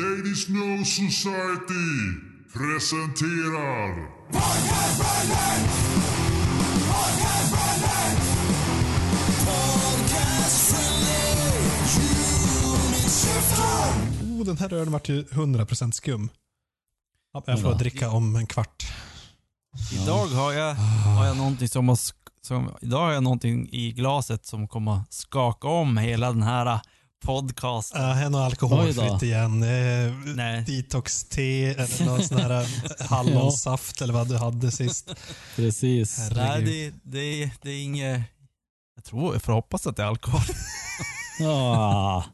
[0.00, 1.90] Ladies No Society
[2.52, 4.20] presenterar
[14.22, 16.28] Oh, den här ölen vart ju 100% skum.
[17.32, 18.92] Ja, Jag får dricka om en kvart.
[19.92, 21.98] Idag har jag, har jag någonting som, har
[22.42, 26.80] som Idag har jag någonting i glaset som kommer skaka om hela den här
[27.20, 28.02] podcasten.
[28.02, 29.62] Uh, en och Oj alkoholfritt igen.
[29.62, 30.64] Uh, Nej.
[30.66, 35.14] Detox-te eller någon sån här eh, hallonsaft eller vad du hade sist.
[35.56, 36.18] Precis.
[36.18, 36.66] Herregud.
[36.66, 38.22] Nej, det, det, det är inget...
[38.94, 40.40] Jag tror, jag får hoppas att det är alkohol.
[41.40, 42.24] Ja,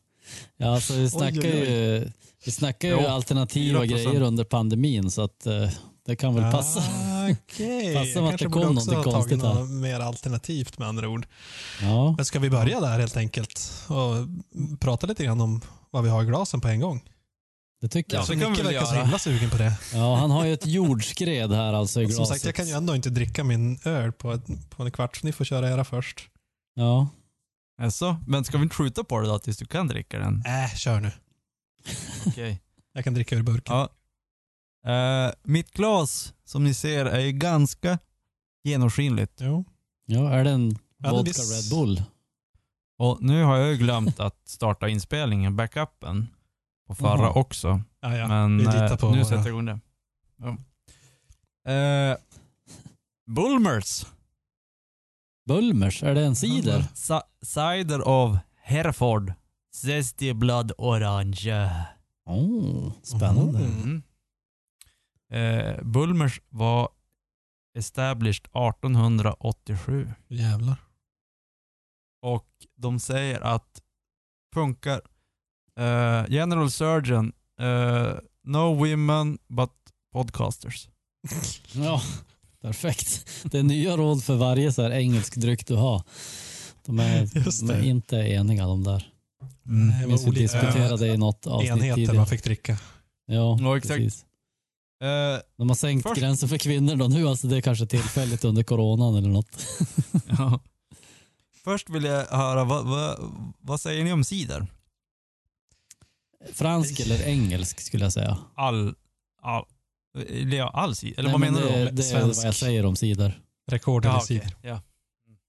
[0.57, 1.71] ja alltså vi snackar oj, oj.
[1.71, 2.11] ju,
[2.45, 3.87] vi snackar ju Jo, alternativa 4%.
[3.87, 5.71] grejer under pandemin så att eh,
[6.07, 6.81] det kan väl passa.
[6.81, 7.29] Ah,
[7.63, 9.55] jag som att det kom tagit konstigt här.
[9.55, 11.27] något mer alternativt med andra ord.
[11.83, 14.15] Ja, Men ska vi börja där helt enkelt och
[14.81, 15.61] prata lite grann om
[15.91, 17.03] vad vi har i glasen på en gång?
[17.81, 18.27] det tycker Ja, jag.
[18.27, 19.03] så kan vi verkar så göra.
[19.05, 19.73] himla sugen på det.
[19.95, 22.29] Ja, han har ju ett jordskred här alltså i Som glaset.
[22.37, 25.27] sagt, jag kan ju ändå inte dricka min öl på, ett, på en kvart, så
[25.27, 26.29] ni får köra era först.
[26.75, 27.09] Ja,
[27.83, 30.43] Alltså, men ska vi inte skjuta på det då tills du kan dricka den?
[30.47, 31.11] Äh, kör nu.
[32.27, 32.61] Okej.
[32.93, 33.75] Jag kan dricka ur burken.
[33.77, 33.89] Ja.
[34.87, 37.99] Eh, mitt glas, som ni ser, är ju ganska
[38.65, 39.33] genomskinligt.
[39.41, 39.65] Jo.
[40.07, 42.03] ja är det en Ja, det vodka Red Bull?
[42.99, 46.27] Och nu har jag ju glömt att starta inspelningen, backupen,
[46.87, 47.33] på förra Jaha.
[47.33, 47.81] också.
[48.01, 48.29] Ja, ja.
[48.29, 49.81] Men vi eh, litar på nu sätter jag igång det.
[50.37, 50.57] Ja.
[51.73, 52.17] Eh,
[53.27, 54.07] Bulmers.
[55.49, 56.85] Bulmers, är det en cider?
[56.95, 59.33] Sa- cider av Hereford.
[59.75, 61.71] Zesty Blood Orange.
[62.27, 63.59] Oh, spännande.
[63.59, 64.03] Mm.
[65.33, 66.89] Eh, Bulmers var
[67.79, 70.77] established 1887 Jävlar.
[72.23, 72.47] och
[72.77, 73.83] de säger att
[74.55, 75.01] funkar
[75.79, 78.13] eh, General Surgeon eh,
[78.45, 79.73] No women but
[80.13, 80.89] podcasters.
[81.73, 82.03] Ja,
[82.63, 83.27] perfekt.
[83.45, 86.03] Det är nya råd för varje så här engelsk dryck du har.
[86.87, 87.29] De är,
[87.67, 89.13] de är inte eniga de där.
[89.67, 89.89] Mm.
[90.01, 92.17] Det Vi var skulle olika diskutera det i något avsnitt enheter tidigare.
[92.17, 92.79] man fick dricka.
[93.27, 93.99] Ja, Ja, exakt.
[94.01, 94.25] precis.
[95.01, 98.45] Eh, De har sänkt Först- gränsen för kvinnor då nu, alltså det är kanske tillfälligt
[98.45, 99.67] under coronan eller något.
[100.39, 100.61] ja.
[101.65, 103.19] Först vill jag höra, vad, vad,
[103.61, 104.67] vad säger ni om cider?
[106.53, 108.39] Fransk eller engelsk skulle jag säga.
[108.55, 108.95] All,
[109.43, 109.65] all,
[110.53, 111.19] ja, all cider?
[111.19, 111.91] Eller Nej, vad men menar det, du?
[111.91, 112.45] Det är vad Svensk.
[112.45, 113.41] jag säger om cider.
[113.71, 114.27] Rekord Ja, eller okej.
[114.27, 114.57] cider.
[114.63, 114.81] Ja.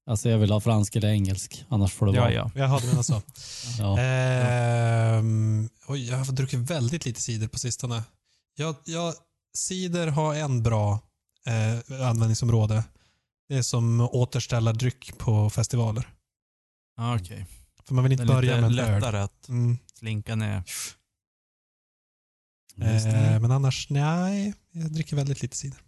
[0.05, 2.33] Alltså jag vill ha fransk eller engelsk, annars får det ja, vara.
[2.33, 2.51] ja.
[2.55, 3.21] Jaha, du menar så.
[3.79, 3.99] Ja.
[3.99, 8.03] Ehm, oj, jag har druckit väldigt lite cider på sistone.
[8.55, 9.13] Jag, jag,
[9.53, 10.99] cider har en bra
[11.45, 12.83] eh, användningsområde.
[13.49, 16.09] Det är som återställardryck på festivaler.
[16.97, 17.45] Ah, Okej.
[17.87, 18.93] För man vill Det inte är börja med en öl.
[18.95, 19.77] lättare att Mm.
[19.93, 20.63] slinka ner.
[22.81, 24.53] Eh, men annars, nej.
[24.71, 25.79] Jag dricker väldigt lite cider.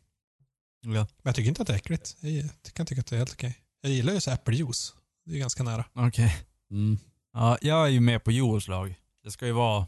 [0.81, 0.89] Ja.
[0.89, 2.17] Men jag tycker inte att det är äckligt.
[2.19, 3.57] Jag, kan tycka att det är helt okej.
[3.81, 4.93] Jag gillar ju så äppeljuice.
[5.25, 5.85] Det är ganska nära.
[5.93, 6.35] Okej.
[6.71, 6.97] Mm.
[7.33, 8.95] Ja, jag är ju med på Joels lag.
[9.23, 9.87] Det ska ju vara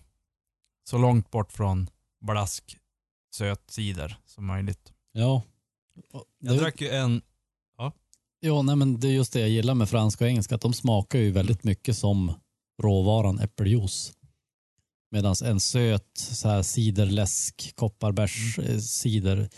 [0.89, 1.89] så långt bort från
[2.25, 2.77] blask
[3.31, 4.93] söt cider som möjligt.
[5.11, 5.41] Ja.
[6.39, 7.21] Jag Det- drack ju en...
[8.43, 10.73] Ja, nej, men det är just det jag gillar med franska och engelska, att de
[10.73, 12.33] smakar ju väldigt mycket som
[12.81, 14.13] råvaran äppeljuice.
[15.11, 19.49] Medan en söt så här ciderläsk, kopparbärs eh, cider,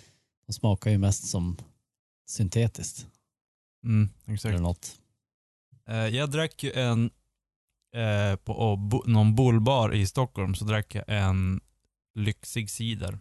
[0.48, 1.58] de smakar ju mest som
[2.28, 3.08] syntetiskt
[3.84, 4.46] Mm, exakt.
[4.54, 5.00] eller något.
[5.90, 7.12] Eh, jag drack ju en...
[7.96, 11.62] Eh, på någon bullbar i Stockholm så drack jag en
[12.16, 13.20] lyxig cider.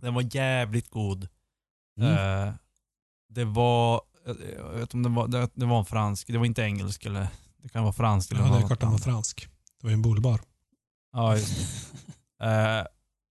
[0.00, 1.28] Den var jävligt god.
[2.00, 2.12] Mm.
[2.48, 2.54] Eh,
[3.28, 4.02] det var...
[4.26, 5.28] eh, Jag vet om det var...
[5.28, 6.26] Det, det var en fransk.
[6.26, 7.28] Det var inte engelsk eller...
[7.62, 9.48] Det kan vara franskt eller Ja, det är klart den var fransk.
[9.80, 10.40] Det var ju en bullbar.
[11.12, 11.92] Ja, just.
[12.42, 12.86] Eh,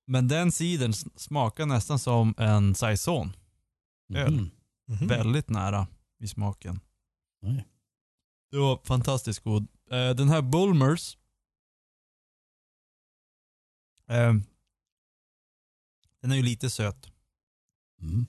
[0.08, 3.36] men den cidern s- smakar nästan som en saison.
[4.14, 4.34] öl.
[4.34, 4.52] Mhm.
[4.88, 5.08] Mhm.
[5.08, 5.88] Väldigt nära
[6.20, 6.80] i smaken.
[7.42, 7.66] Oj.
[8.52, 9.68] Det var fantastiskt god.
[9.92, 11.18] Eh, den här Bulmers.
[14.10, 14.34] eh,
[16.22, 17.08] den är ju lite söt.
[18.02, 18.26] Mm.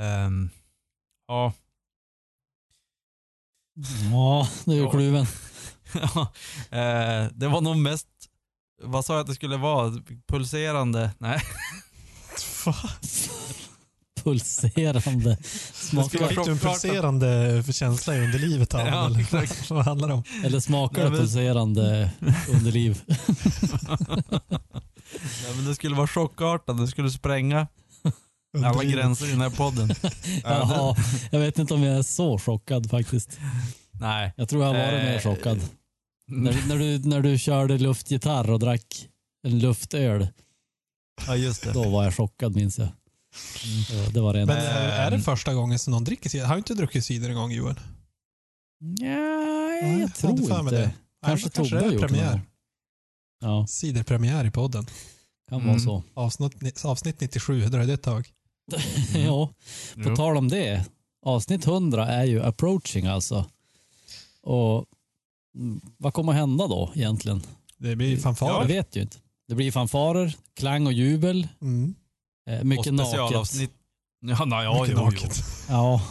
[0.00, 0.50] Ehm,
[1.28, 1.52] ja.
[4.12, 4.90] Ja, du är Ja.
[4.90, 5.26] kluven.
[5.94, 6.32] Ja,
[6.78, 8.06] eh, det var nog mest,
[8.82, 10.02] vad sa jag att det skulle vara?
[10.28, 11.10] Pulserande?
[11.18, 11.42] Nej.
[14.22, 15.38] Pulserande.
[15.72, 19.20] Smakar Fick du en pulserande känsla under livet av Ja, eller?
[19.20, 19.70] exakt.
[19.70, 20.24] Vad handlar det om?
[20.44, 22.10] eller smakar det pulserande
[22.48, 23.00] underliv?
[25.46, 27.66] ja, men det skulle vara chockartat, det skulle spränga
[28.64, 29.90] alla gränser i den här podden.
[30.44, 30.96] Jaha,
[31.30, 33.38] jag vet inte om jag är så chockad faktiskt.
[34.00, 34.32] Nej.
[34.36, 35.60] Jag tror jag har varit mer Eh, chockad.
[36.26, 39.08] När, när, du, när du körde luftgitarr och drack
[39.46, 40.28] en luftöl.
[41.26, 41.72] Ja, just det.
[41.72, 42.88] Då var jag chockad minns jag.
[42.88, 44.48] Eh, Det var rent...
[44.48, 46.46] Men eh, är det första gången som någon dricker cider?
[46.46, 47.80] Har du inte druckit cider en gång Joel?
[48.80, 50.76] Nej, Nej, jag tror inte.
[50.76, 50.92] det.
[51.26, 52.32] Kanske Nej, men Tobbe har gjort premiär.
[52.32, 52.40] det.
[53.42, 54.86] Ja, Ciderpremiär i podden.
[55.48, 55.68] kan Mm.
[55.68, 56.02] vara så.
[56.14, 58.28] Avsnitt, avsnitt 97, det dröjde ett tag.
[59.14, 59.46] ja,
[59.94, 60.16] på Jo.
[60.16, 60.84] tal om det.
[61.26, 63.44] Avsnitt 100 är ju approaching alltså.
[64.42, 64.84] Och
[65.56, 67.42] mm, vad kommer hända då egentligen?
[67.78, 68.66] Det blir Jag fanfarer.
[68.68, 69.16] vet ju inte.
[69.48, 71.48] Det blir fanfarer, klang och jubel.
[71.60, 71.94] Mm.
[72.50, 73.08] Eh, mycket och naket.
[73.10, 73.72] specialavsnitt.
[74.20, 75.44] Ja, nej, ja, Mycket jo, naket.
[75.68, 76.02] Ja,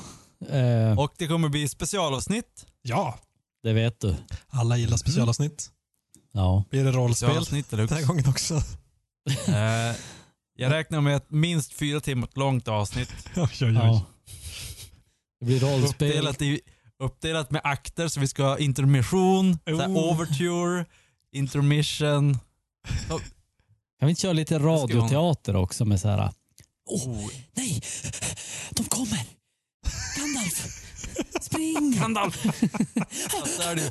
[0.50, 1.02] eh, jo.
[1.02, 2.66] Och det kommer bli specialavsnitt.
[2.82, 3.20] Ja,
[3.64, 4.16] det vet du.
[4.48, 5.70] alla gillar specialavsnitt.
[6.34, 6.64] Ja.
[6.70, 8.56] Blir det rollspel den här gången också?
[9.48, 9.96] Eh,
[10.56, 13.10] jag räknar med ett minst fyra timmar långt avsnitt.
[13.36, 13.74] oj, oj, oj.
[13.74, 14.06] ja.
[15.40, 16.10] Det blir rollspel.
[16.10, 16.62] Uppdelat, i,
[17.04, 20.12] uppdelat med akter så vi ska ha intermission, Oh.
[20.12, 20.86] overture,
[21.32, 22.34] intermission.
[24.00, 26.32] Kan vi inte köra lite radioteater också med så här.
[26.90, 27.82] Åh, Oh, nej!
[28.72, 29.26] De kommer!
[30.18, 30.84] Gandalf!
[31.42, 31.96] Spring!
[32.00, 32.44] Gandalf!
[33.58, 33.90] Där är det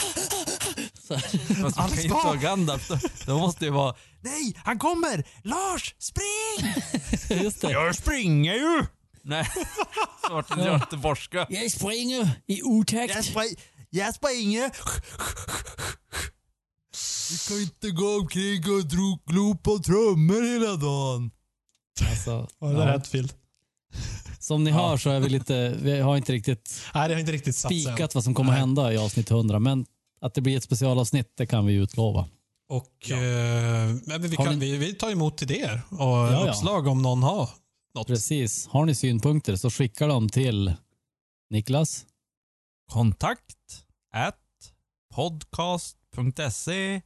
[1.10, 1.54] Så här.
[1.62, 2.88] Fast kan ju inte vara Gandalf.
[2.88, 5.24] Då, då måste det vara Nej, han kommer!
[5.44, 7.42] Lars, spring!
[7.42, 7.70] Just det.
[7.72, 8.84] Jag springer ju!
[9.22, 9.46] Nej,
[10.28, 10.66] svart Ja.
[10.66, 11.46] göteborgska.
[11.50, 13.14] Jag springer i otakt.
[13.14, 13.56] Jag, spring,
[13.90, 14.70] jag springer.
[17.30, 21.30] Du kan inte gå omkring och dro, glo på trummor hela dagen.
[22.10, 22.94] Alltså, Ja, det är ja.
[22.96, 23.32] rätt Phil.
[24.38, 27.32] Som ni hör så är vi lite, vi har inte riktigt Nej, det har inte
[27.32, 28.60] riktigt spikat vad som kommer Nej.
[28.60, 29.58] hända i avsnitt 100.
[29.58, 29.86] Men
[30.20, 32.28] att det blir ett specialavsnitt, det kan vi utlova.
[32.68, 33.16] Och Ja.
[33.16, 36.48] eh, men vi, kan, ni- vi, vi tar emot idéer och ja.
[36.50, 37.48] uppslag om någon har
[37.94, 38.06] något.
[38.06, 38.66] Precis.
[38.66, 40.74] Har ni synpunkter så skicka dem till
[41.50, 42.06] Niklas.
[42.92, 44.36] Kontakt at
[45.14, 47.00] podcast.se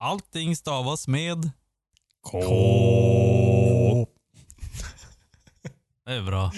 [0.00, 1.50] Allting stavas med
[2.22, 2.38] K.
[6.06, 6.52] Det är bra.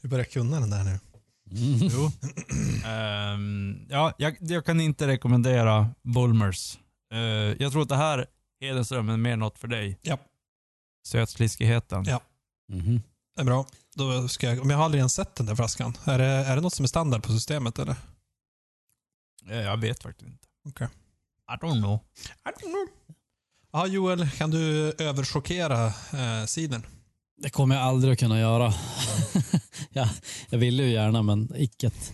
[0.00, 0.98] Vi börjar kunna den där nu.
[1.50, 1.88] Mm.
[1.92, 2.10] Jo.
[2.86, 6.78] Ehm, ja, jag, jag kan inte rekommendera Bulmers.
[7.12, 7.18] Eh,
[7.62, 8.26] jag tror att det här
[8.60, 9.98] Hedenström är mer något för dig.
[10.02, 10.18] Ja.
[11.06, 12.04] Sötsliskigheten.
[12.06, 12.20] Ja.
[12.72, 13.02] Mhm.
[13.36, 13.66] Det är bra.
[13.94, 15.94] Då ska jag, men jag har aldrig ens sett den där flaskan.
[16.04, 17.96] Är det, är det något som är standard på systemet eller?
[19.48, 20.46] Eh, jag vet faktiskt inte.
[20.68, 20.88] Okej.
[21.52, 22.00] I don't know.
[22.44, 22.86] I don't know.
[23.72, 26.86] Ja, Joel, kan du överchockera eh, sidern?
[27.42, 28.72] Det kommer jag aldrig att kunna göra.
[29.92, 30.08] ja,
[30.50, 32.12] jag ville ju gärna, men icket.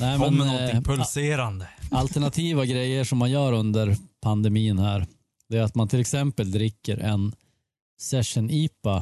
[0.00, 1.68] Nej, Kom med men, någonting eh, pulserande.
[1.90, 5.06] alternativa grejer som man gör under pandemin här,
[5.48, 7.32] det är att man till exempel dricker en
[8.00, 8.96] Session IPA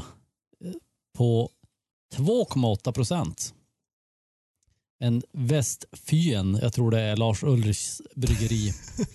[0.65, 0.73] eh,
[1.19, 1.51] på
[2.15, 3.55] 2,8 procent.
[5.01, 8.73] En Västfyen, jag tror det är Lars Ulrichs bryggeri.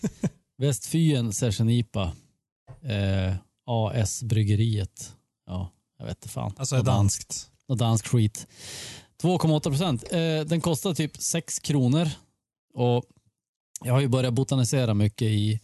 [0.57, 2.11] Västfyen Session IPA.
[2.81, 3.35] Eh,
[3.65, 5.15] AS Bryggeriet.
[5.45, 6.53] Ja, jag vet inte fan.
[6.57, 7.49] Alltså Något danskt.
[7.67, 8.47] och dansk skit.
[9.21, 10.03] 2,8 procent.
[10.11, 12.09] Eh, den kostar typ 6 kronor.
[12.73, 13.03] Och
[13.83, 15.59] jag har ju börjat botanisera mycket i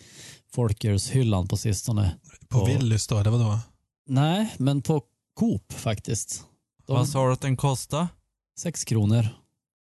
[0.54, 2.16] folkölshyllan på sistone.
[2.50, 2.66] På.
[2.66, 3.60] Willys då, eller vadå?
[4.08, 5.02] Nej, men på
[5.36, 6.44] Coop faktiskt.
[6.86, 8.08] Vad De, sa du att den kostade?
[8.60, 9.28] 6 kronor.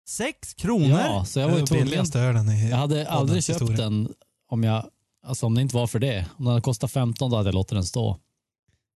[0.09, 1.01] Sex kronor?
[1.01, 2.69] Ja, så jag var ju tvungen.
[2.71, 3.77] Jag hade aldrig köpt historia.
[3.85, 4.09] den
[4.49, 4.87] om jag,
[5.27, 6.27] alltså om det inte var för det.
[6.37, 8.19] Om den hade kostat 15 då hade jag låtit den stå.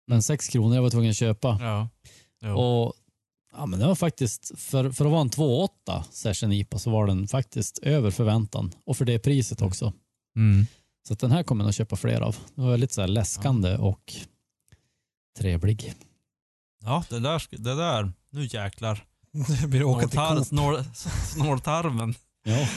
[0.07, 1.59] Men 6 kronor jag var tvungen att köpa.
[1.61, 1.89] Ja.
[2.43, 2.57] Jo.
[2.59, 2.95] Och
[3.53, 7.07] ja, men det var faktiskt, för, för att vara en 2,8 Session IPA så var
[7.07, 8.73] den faktiskt över förväntan.
[8.85, 9.93] Och för det priset också.
[10.37, 10.67] Mm.
[11.09, 12.37] Så att den här kommer jag nog köpa fler av.
[12.55, 14.15] Den var väldigt så här läskande och
[15.39, 15.95] trevlig.
[16.85, 18.13] Ja, det där, det där.
[18.31, 19.05] Nu jäklar.
[19.63, 20.49] Det blir åka till Coop.
[22.45, 22.69] Ja.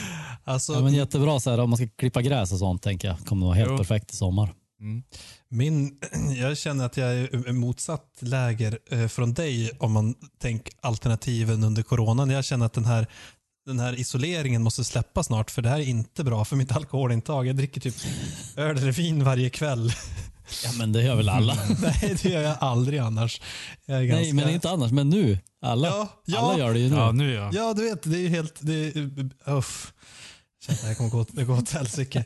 [0.44, 3.18] Alltså, ja, men jättebra så här, om man ska klippa gräs och sånt tänker jag.
[3.18, 3.76] Kommer vara helt Jo.
[3.76, 4.54] perfekt i sommar.
[4.80, 5.02] Mm.
[5.48, 5.98] min,
[6.36, 11.82] jag känner att jag är motsatt läger eh, från dig om man tänker alternativen under
[11.82, 12.30] coronan.
[12.30, 13.06] Jag känner att den här,
[13.66, 17.46] den här isoleringen måste släppa snart för det här är inte bra för mitt alkoholintag.
[17.46, 17.94] Jag dricker typ
[18.56, 19.92] öl eller vin varje kväll.
[20.64, 21.54] Ja men det gör väl alla.
[21.82, 23.40] Nej, det gör jag aldrig annars.
[23.86, 24.92] Jag är Nej men inte annars.
[24.92, 25.38] Men nu.
[25.62, 26.38] Alla, Ja, ja.
[26.38, 26.96] alla gör det ju nu.
[26.96, 27.50] Ja, nu ja.
[27.52, 28.54] Ja, du vet, det är ju helt...
[28.60, 29.92] Det är, uff.
[30.58, 32.24] Jag känner att det här kommer gå, det går åt helsike.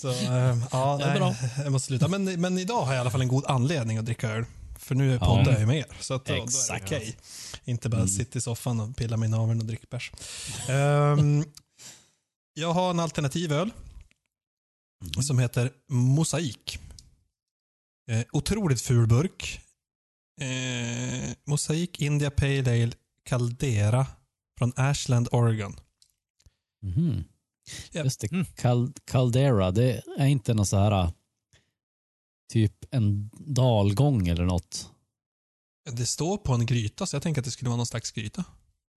[0.00, 1.34] Så, eh, ja, Det är nej, bra.
[1.64, 2.08] jag måste sluta.
[2.08, 4.44] Men, men idag har jag i alla fall en god anledning att dricka öl.
[4.78, 5.18] För nu Ja.
[5.26, 5.86] poddar jag ju med er.
[6.00, 7.16] Så att då, då är det okej.
[7.64, 8.08] Inte bara Mm.
[8.08, 10.12] sitta i soffan och pilla mig i naveln och dricka bärs.
[10.68, 11.44] Ehm,
[12.54, 13.70] jag har en alternativ öl
[15.26, 16.78] som heter Mosaik.
[18.10, 19.60] Eh, otroligt ful burk.
[20.40, 22.92] Eh, Mosaik India Pale Ale
[23.24, 24.06] Caldera
[24.58, 25.76] från Ashland, Oregon.
[26.82, 27.24] Mhm.
[27.92, 28.04] Ja.
[28.04, 28.32] Just det.
[28.32, 28.44] Mm.
[28.56, 31.10] Cal- Caldera, det är inte någon så här
[32.52, 34.90] typ en dalgång eller något.
[35.92, 38.44] Det står på en gryta, så jag tänker att det skulle vara någon slags gryta.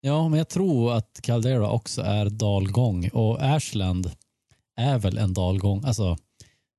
[0.01, 4.11] Ja, men jag tror att Caldera också är dalgång och Ashland
[4.77, 5.83] är väl en dalgång.
[5.85, 6.17] Alltså,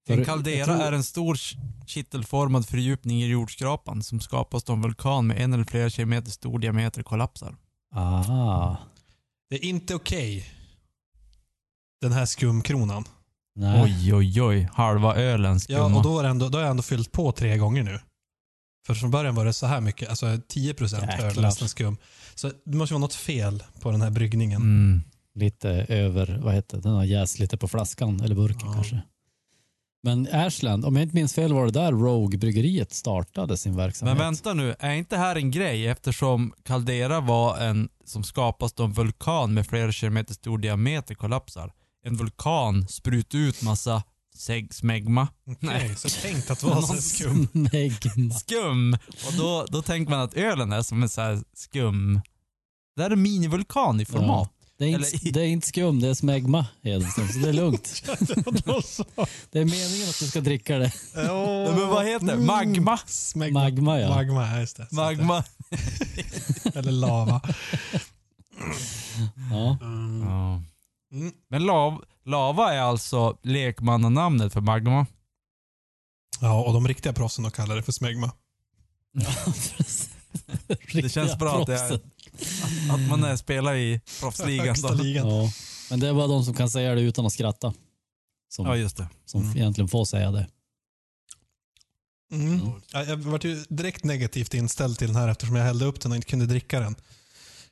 [0.09, 1.38] En kaldera tror- är en stor
[1.87, 6.59] kittelformad fördjupning i jordskrapan som skapas då en vulkan med en eller flera kilometer stor
[6.59, 7.56] diameter kollapsar.
[7.94, 8.76] Aha.
[9.50, 10.47] Det är inte okej.
[12.00, 13.04] Den här skumkronan.
[13.54, 13.83] Nej.
[13.83, 14.69] Oj, oj, oj.
[14.73, 15.78] Halva ölen skumma.
[15.78, 18.00] Ja, och då, är ändå, då har jag ändå fyllt på tre gånger nu.
[18.87, 21.42] För från början var det så här mycket, alltså 10% öl Jäklar.
[21.45, 21.97] resten skum.
[22.35, 24.62] Så det måste vara något fel på den här bryggningen.
[24.62, 25.02] Mm.
[25.35, 28.73] Lite över, vad heter det, den har jäst lite på flaskan eller burken Ja.
[28.75, 29.02] kanske.
[30.02, 34.16] Men Ashland, om jag inte minns fel var det där Rogue-bryggeriet startade sin verksamhet.
[34.19, 38.85] Men vänta nu, är inte här en grej eftersom Caldera var en som skapas då
[38.85, 41.73] en vulkan med flera kilometer stor diameter kollapsar.
[42.04, 44.02] En vulkan sprutar ut massa
[44.71, 45.28] smegma.
[45.47, 45.97] Okej, Nej.
[45.97, 47.49] så tänkt att vara så skum.
[48.40, 48.97] Skum!
[49.26, 52.21] Och då, då tänker man att ölen är som en så här skum...
[52.97, 54.52] Det här är en minivulkan i format.
[54.78, 57.52] Det är, inte, Eller det är inte skum, det är smegma Hedenström, så det är
[57.52, 58.02] lugnt.
[59.50, 60.92] Det är meningen att du ska dricka det.
[61.14, 62.37] Ja, men vad heter det?
[62.37, 62.99] Magma?
[63.07, 63.61] Smegma.
[63.61, 64.09] Magma ja.
[64.09, 64.92] Magma, ja just det.
[64.92, 65.45] Magma.
[66.75, 67.40] Eller lava.
[69.50, 69.78] ja.
[69.83, 70.23] Mm.
[70.23, 70.62] Ja.
[71.12, 71.33] Mm.
[71.49, 75.07] Men lav, lava är alltså lekmannanamnet för magma.
[76.40, 78.33] Ja, och de riktiga proffsen de kallar det för smegma.
[80.93, 82.02] Det känns bra att, det är, att,
[82.90, 84.76] att man är, spelar i proffsligan.
[85.14, 85.50] Ja.
[85.90, 87.75] Men det är bara de som kan säga det utan att skratta.
[88.49, 89.09] Som, Ja, just det.
[89.25, 89.57] som Mm.
[89.57, 90.47] egentligen får säga det.
[92.33, 92.61] Mm.
[92.93, 96.12] Ja, Jag var ju direkt negativt inställd till den här eftersom jag hällde upp den
[96.12, 96.97] och inte kunde dricka den.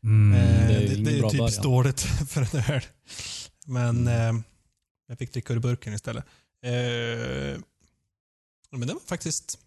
[0.03, 0.35] Mm.
[0.35, 1.73] Eh, det är ju det, det är bra typiskt början.
[1.73, 2.83] dåligt för en öl.
[3.67, 4.43] Men eh,
[5.07, 6.25] jag fick dricka ur burken istället.
[6.63, 7.61] Eh,
[8.71, 9.59] men den var faktiskt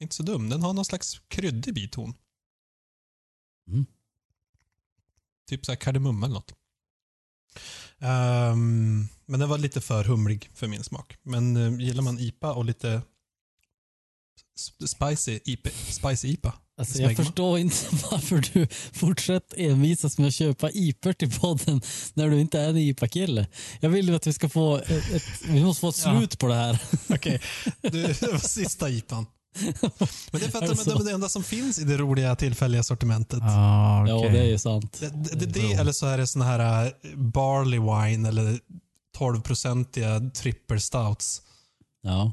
[0.00, 0.48] inte så dum.
[0.48, 2.14] Den har någon slags kryddig biton.
[3.68, 3.86] Mm.
[5.48, 6.54] Typ så här kardemumma eller något.
[7.98, 11.16] Ehm, men den var lite för humlig för min smak.
[11.22, 13.02] Men eh, gillar man IPA och lite
[14.58, 17.76] sp- spicy IPA, spicy IPA Alltså, jag förstår inte
[18.10, 21.80] varför du fortsätter envisas med att köpa IPor till podden
[22.14, 23.46] när du inte är en IPA-kille.
[23.80, 26.18] Jag vill ju att vi ska få ett, ett, vi måste få ett Ja.
[26.18, 26.78] slut på det här.
[27.08, 27.40] Okej,
[27.82, 27.90] det
[28.20, 29.26] det var sista IPan.
[29.60, 29.70] Men
[30.40, 32.82] det är för att det de, är det enda som finns i det roliga tillfälliga
[32.82, 33.38] sortimentet.
[33.42, 34.30] Ah, Ja, okej.
[34.32, 34.96] det är ju sant.
[35.00, 38.58] Det, det, det, Det eller så är det såna här äh, barley wine eller
[39.18, 41.42] 12-procentiga triple stouts.
[42.02, 42.32] Ja.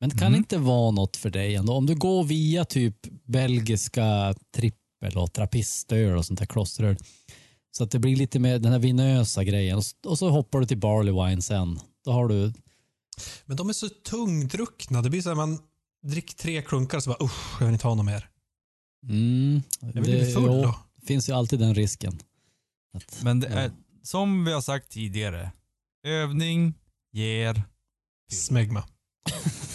[0.00, 0.38] Men det kan Mm.
[0.38, 1.72] inte vara något för dig ändå.
[1.72, 6.96] Om du går via typ belgiska trippel och trappistöl och sånt där klosteröl.
[7.70, 9.82] Så att det blir lite mer den här vinösa grejen.
[10.06, 11.80] Och så hoppar du till barley wine sen.
[12.04, 12.52] Då har du...
[13.46, 15.02] Men de är så tungdruckna.
[15.02, 15.58] Det blir så här man
[16.06, 18.28] dricker tre klunkar och så bara usch, jag vill inte ha något mer.
[19.08, 20.74] Mm, Jag vill bli full jo, då.
[21.00, 22.18] det finns ju alltid den risken.
[22.96, 23.54] Att, Men det ja.
[23.58, 23.70] är,
[24.02, 25.52] som vi har sagt tidigare,
[26.06, 26.74] övning
[27.12, 27.62] ger...
[28.32, 28.84] Smegma.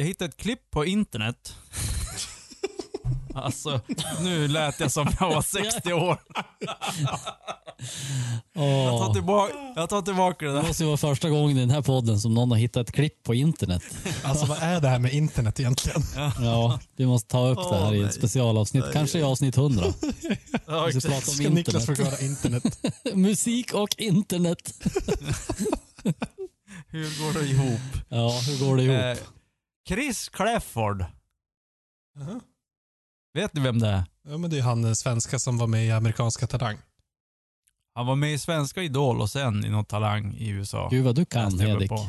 [0.00, 1.54] jag hittade ett klipp på internet.
[3.34, 3.80] alltså,
[4.22, 6.18] nu lät jag som jag var 60 år.
[8.52, 10.66] Jag tar tillbaka, jag tar tillbaka det det där.
[10.68, 13.22] måste ju vara första gången i den här podden som någon har hittat ett klipp
[13.22, 13.82] på internet.
[14.24, 16.02] Alltså vad är det här med internet egentligen?
[16.40, 18.84] Ja, vi måste ta upp det här i ett specialavsnitt.
[18.92, 19.84] Kanske i avsnitt 100.
[20.66, 21.04] Ja, Vi ska exakt.
[21.06, 21.86] prata om Ska Niklas internet.
[21.86, 22.78] förklara internet?
[23.14, 24.74] Musik och internet.
[26.88, 27.80] Hur går det ihop?
[28.08, 29.18] Ja, hur går det ihop?
[29.18, 29.24] Eh,
[29.88, 31.04] Chris Clafford,
[32.14, 32.40] Jaha.
[33.34, 34.04] vet ni vem det är?
[34.22, 36.78] Ja, men det är han den svenska som var med i amerikanska Talang.
[37.94, 40.88] Han var med i Svenska Idol och sen i någon Talang i USA.
[40.90, 41.88] Gud vad du kan Hedik.
[41.88, 42.08] på.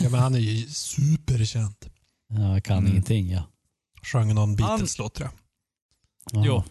[0.00, 1.76] Ja, men han är ju superkänd.
[2.28, 2.90] Ja, jag kan Mm.
[2.92, 3.42] ingenting ja.
[4.02, 5.34] Sjöng någon Han- Beatles-låt tror jag.
[6.40, 6.46] ja.
[6.46, 6.64] Jo,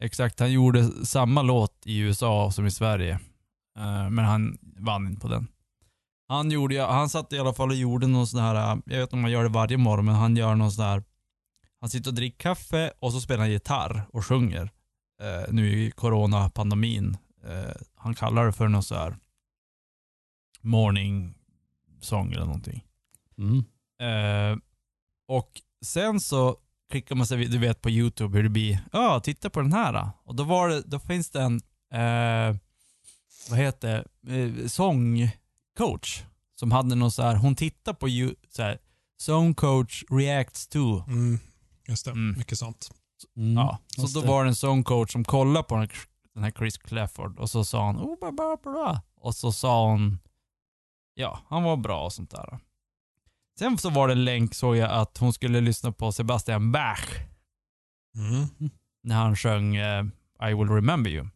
[0.00, 0.40] exakt.
[0.40, 3.12] Han gjorde samma låt i USA som i Sverige.
[3.78, 5.48] Eh, men han vann inte på den.
[6.34, 9.16] Han, gjorde, han satt i alla fall och gjorde någon sån här, jag vet inte
[9.16, 11.02] om han gör det varje morgon, men han gör någon sån här,
[11.80, 14.70] han sitter och dricker kaffe och så spelar han gitarr och sjunger.
[15.20, 17.16] Eh, nu i coronapandemin.
[17.44, 19.16] Eh, han kallar det för någon så här
[20.60, 21.34] morning
[22.00, 22.84] song eller någonting.
[23.38, 23.64] Mm.
[24.00, 24.58] Eh,
[25.28, 25.50] och
[25.84, 26.56] sen så
[26.90, 30.08] klickar man sig, du vet på YouTube hur det blir, ja, titta på den här.
[30.24, 31.60] Och då, var det, då finns det en,
[31.92, 32.56] eh,
[33.50, 34.66] vad heter det, eh,
[35.78, 36.22] sångcoach
[36.60, 38.78] som hade någon så här, hon tittar på ju, så här,
[39.16, 41.02] song coach reacts to.
[41.06, 41.38] Mm,
[41.88, 42.38] just det, Mm.
[42.38, 42.90] mycket sånt.
[43.36, 43.52] Mm.
[43.56, 44.28] Ja, så då det.
[44.28, 45.76] var det en sångcoach som kollade på
[46.34, 47.38] den här Chris Clafford.
[47.38, 49.02] Och så sa han oh, bla, bla, bla.
[49.20, 50.18] Och så sa hon,
[51.14, 52.58] ja, han var bra och sånt där.
[53.58, 57.08] Sen så var det en länk såg jag att hon skulle lyssna på Sebastian Bach
[58.16, 58.70] Mm.
[59.02, 60.04] när han sjöng eh,
[60.50, 61.28] I will remember you.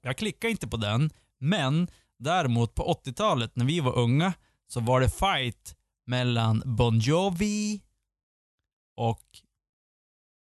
[0.00, 4.32] Jag klickade inte på den, men däremot på 80-talet när vi var unga
[4.66, 7.82] så var det fight mellan Bon Jovi
[8.96, 9.22] och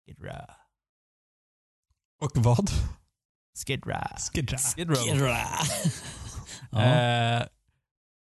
[0.05, 0.45] Skid Row.
[2.21, 2.69] Och vad?
[3.65, 4.17] Skid Row.
[4.33, 4.57] Skid Row.
[4.95, 5.27] Skid Row.
[6.71, 6.83] ja.
[6.83, 7.47] Eh,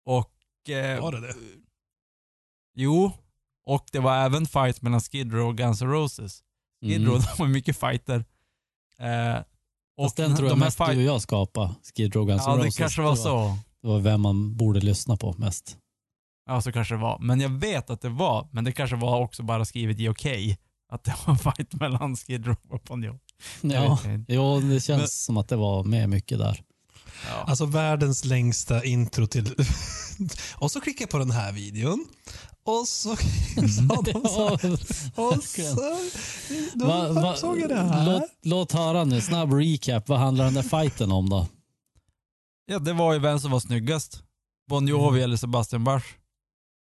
[0.06, 0.68] och...
[0.68, 1.35] Eh, Var det det?
[2.75, 3.12] Jo.
[3.66, 6.42] Och det var även fight mellan Skid Row och Guns N' Roses.
[6.80, 7.09] Skid Mm.
[7.12, 8.25] Row, de var mycket fighter.
[8.99, 9.38] Eh,
[10.04, 11.75] Fast den tror jag de mest du fight- och jag skapade.
[11.97, 12.76] Skid Row Guns Ja, det Roses.
[12.76, 13.57] kanske var så.
[13.83, 15.76] Det var vem man borde lyssna på mest.
[16.49, 17.19] Ja, så kanske det var.
[17.19, 20.59] Men jag vet att det var, men det kanske var också bara skrivet i okej.
[20.92, 22.80] Att det var en fight mellan Skid Row och.
[23.04, 23.19] Jag
[23.62, 26.61] Ja, jo, det känns Men- som att det var med mycket där.
[27.28, 27.45] Ja.
[27.47, 29.54] Alltså världens längsta intro till...
[30.57, 32.07] och så klickade jag på den här videon.
[32.64, 33.17] Och så
[33.57, 34.73] sa de så här.
[35.14, 35.99] Och så...
[36.75, 38.07] Då Va, va, såg jag det här.
[38.12, 40.09] låt, låt höra nu, snabb recap.
[40.09, 41.47] Vad handlar den där fighten om då?
[42.67, 44.23] ja, det var ju vem som var snyggast.
[44.69, 45.23] Bon Jovi Mm.
[45.25, 46.05] eller Sebastian Bach.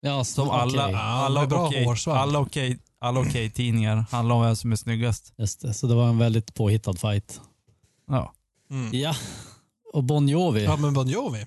[0.02, 0.60] Ja, Som okej.
[0.62, 2.18] alla, Ja, alla med bra okej hårsvall.
[2.18, 5.34] alla okej alla okej tidningar handlar om vem som är snyggast.
[5.38, 7.42] Just det, så det var en väldigt påhittad fight.
[8.08, 8.34] Ja.
[8.70, 8.90] Mm.
[8.94, 9.16] Ja,
[9.94, 10.64] och Bon Jovi.
[10.64, 11.46] Ja, men Bon Jovi.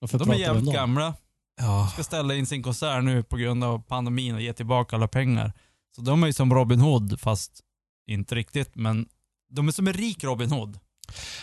[0.00, 1.14] Varför De är jävligt gamla.
[1.58, 1.88] Ja.
[1.92, 5.52] Ska ställa in sin konsert nu på grund av pandemin och ge tillbaka alla pengar.
[5.96, 7.60] Så de är ju som Robin Hood, fast
[8.06, 8.74] inte riktigt.
[8.74, 9.08] Men
[9.50, 10.78] de är som en rik Robin Hood.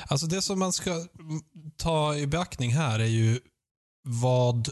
[0.08, 1.06] Alltså det som man ska
[1.78, 3.40] ta i beaktning här är ju
[4.04, 4.70] vad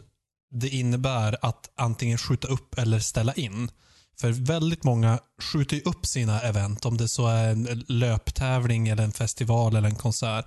[0.52, 3.72] det innebär att antingen skjuta upp eller ställa in.
[4.20, 9.04] För väldigt många skjuter ju upp sina event, om det så är en löptävling eller
[9.04, 10.46] en festival eller en konsert.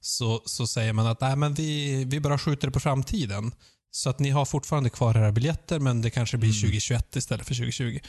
[0.00, 3.52] Så, så säger man att Nej, men vi, vi bara skjuter det på framtiden.
[3.96, 6.60] Så att ni har fortfarande kvar era biljetter men det kanske blir Mm.
[6.60, 8.00] 2021 istället för 2020.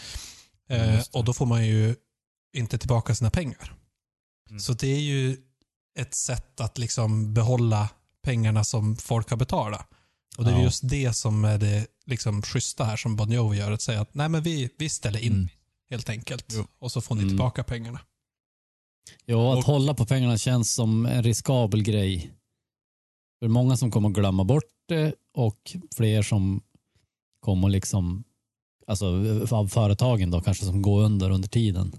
[0.70, 1.96] Mm, Eh, och då får man ju
[2.58, 3.74] inte tillbaka sina pengar.
[4.50, 4.60] Mm.
[4.60, 5.38] Så det är ju
[6.00, 7.90] ett sätt att liksom behålla
[8.24, 9.88] pengarna som folk har betalat.
[10.38, 10.64] Och det är Ja.
[10.64, 13.72] just det som är det liksom schyssta här som Bon Jovi gör.
[13.72, 15.48] Att säga att nej men vi, vi ställer in Mm.
[15.90, 16.46] helt enkelt.
[16.54, 16.68] Jo.
[16.80, 17.32] Och så får ni Mm.
[17.32, 18.00] tillbaka pengarna.
[19.26, 22.34] Jo, att Och- hålla på pengarna känns som en riskabel grej.
[23.40, 26.62] För många som kommer glömma bort det och fler som
[27.40, 28.24] kommer liksom,
[28.88, 29.06] alltså
[29.52, 31.92] av företagen då kanske som går under under tiden.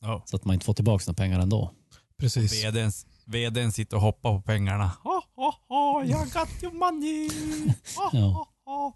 [0.00, 0.22] Ja.
[0.26, 1.70] Så att man inte får tillbaka sina pengar ändå.
[2.18, 2.64] Precis.
[2.64, 2.90] VDn,
[3.26, 4.90] VDn sitter och hoppar på pengarna.
[5.04, 7.28] Ha, ha, ha, jag got your money.
[7.96, 8.20] Ha, Ja.
[8.20, 8.94] ha, ha.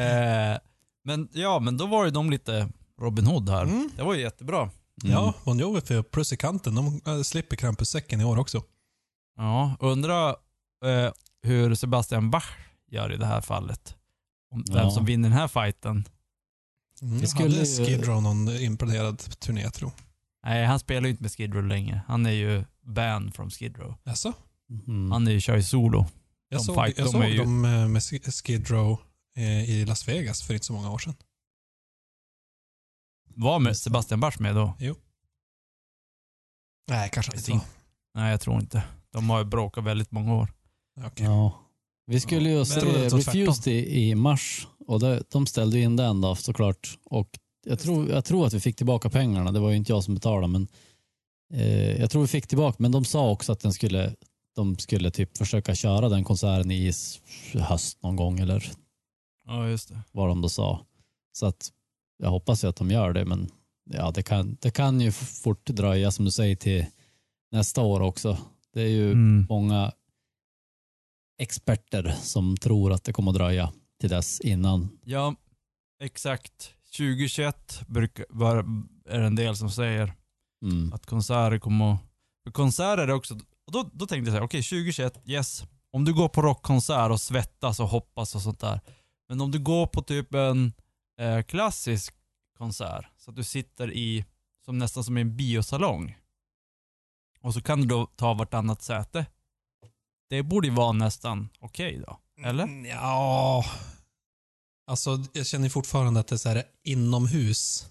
[0.00, 0.58] Eh,
[1.04, 2.68] men ja, men då var ju de lite
[3.00, 3.62] Robin Hood här.
[3.62, 3.90] Mm.
[3.96, 4.60] Det var ju jättebra.
[4.60, 4.72] Mm.
[5.12, 6.74] Ja, Bon Jovi för plus i kanten.
[6.74, 8.62] De äh, slipper Krampussäcken i år också.
[9.36, 10.28] Ja, undra
[10.84, 12.44] eh, hur Sebastian Bach
[12.96, 13.96] gör i det här fallet.
[14.50, 14.90] Om vem Ja.
[14.90, 16.04] som vinner den här fighten.
[17.02, 17.20] Mm.
[17.20, 19.92] Det skulle Hade Skid Row någon imponerad turné tro?
[20.44, 22.00] Nej, han spelar ju inte med Skid Row längre.
[22.06, 23.94] Han är ju banned from Skid Row.
[24.04, 24.32] Jaså?
[24.86, 25.10] Mm.
[25.12, 26.06] Han är ju, kör ju solo.
[26.48, 28.98] Jag De såg, fight- jag de såg ju- dem eh, med Sk- Skid Row
[29.36, 31.14] eh, i Las Vegas för inte så många år sedan.
[33.34, 34.74] Var med Sebastian Bach med då?
[36.88, 37.60] Nej, kanske inte.
[38.14, 38.82] Nej, jag tror inte.
[39.10, 40.52] De har ju bråkat väldigt många år.
[41.04, 41.26] Okej.
[41.26, 41.65] Ja.
[42.06, 46.34] Vi skulle ju se Refused i, i mars och det, de ställde in den då
[46.34, 46.98] såklart.
[47.04, 49.52] Och jag tror, jag tror att vi fick tillbaka pengarna.
[49.52, 50.68] Det var ju inte jag som betalade men
[51.54, 52.76] eh, jag tror vi fick tillbaka.
[52.78, 54.14] Men de sa också att den skulle,
[54.56, 56.92] de skulle typ försöka köra den konserten i
[57.54, 58.70] höst någon gång eller
[59.46, 60.00] Ja, just det.
[60.12, 60.86] vad de då sa.
[61.32, 61.68] Så att
[62.18, 63.50] jag hoppas ju att de gör det men
[63.90, 66.86] ja, det kan, det kan ju fort dröja som du säger till
[67.52, 68.38] nästa år också.
[68.74, 69.46] Det är ju Mm.
[69.48, 69.92] många
[71.38, 74.98] experter som tror att det kommer att dröja till dess innan.
[75.04, 75.34] Ja,
[76.02, 76.74] exakt.
[76.96, 78.56] 2021 brukar, var,
[79.08, 80.12] är det en del som säger
[80.62, 80.92] Mm.
[80.92, 82.00] att konserter kommer att...
[82.44, 83.34] För konserter är också...
[83.66, 85.64] Och då, då tänkte jag så här, okej 2021, yes.
[85.90, 88.80] Om du går på rockkonsert och svettas och hoppas och sånt där.
[89.28, 90.72] Men om du går på typ en
[91.20, 92.14] eh, klassisk
[92.58, 94.24] konsert, så att du sitter i,
[94.64, 96.16] som nästan som i en biosalong.
[97.40, 99.26] Och så kan du då ta vartannat säte.
[100.30, 102.18] Det borde ju vara nästan okej då.
[102.44, 102.64] Eller?
[102.64, 103.64] Mm, Ja.
[104.90, 107.86] Alltså, jag känner fortfarande att det är så här inomhus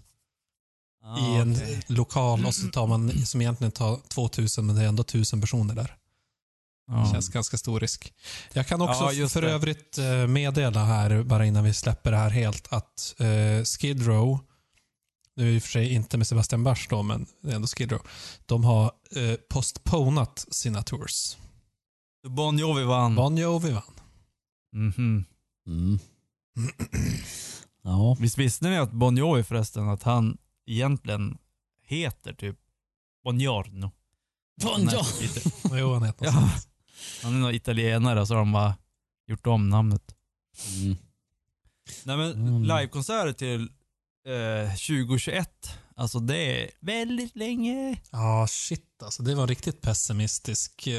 [1.19, 1.81] i en okej.
[1.87, 5.75] lokal och så tar man, som egentligen tar 2000 men det är ändå 1000 personer
[5.75, 5.83] där.
[6.87, 7.11] Det Ja.
[7.13, 8.13] känns ganska stor risk.
[8.53, 9.51] Jag kan också Ja, just för det.
[9.51, 14.39] övrigt eh, meddela här, bara innan vi släpper det här helt, att eh, Skid Row
[15.35, 17.91] nu i och för sig inte med Sebastian Bach då, men det är ändå Skid
[17.91, 18.01] Row.
[18.45, 18.83] De har
[19.15, 21.37] eh, postponat sina tours.
[22.29, 23.15] Bon Jovi vann.
[23.15, 23.93] Bon Jovi vann.
[24.73, 25.25] Mhm.
[25.67, 25.99] Mm.
[27.83, 28.17] Ja.
[28.19, 31.37] Visst visste ni att Bon Jovi förresten, att han egentligen
[31.87, 32.55] heter typ
[33.23, 33.91] Bongiorno?
[34.61, 35.21] Bon Jovi.
[35.21, 36.49] Lite- Jo, han heter Ja.
[37.23, 38.75] Han är någon italienare så har de bara
[39.27, 40.15] gjort om namnet.
[40.75, 40.95] Mm.
[42.03, 42.63] Nej men Mm.
[42.63, 43.61] livekonserter till
[44.27, 45.49] eh, 2021,
[45.95, 47.97] alltså det är väldigt länge.
[48.11, 49.23] Ja, shit alltså.
[49.23, 50.93] Det var riktigt pessimistisk eh,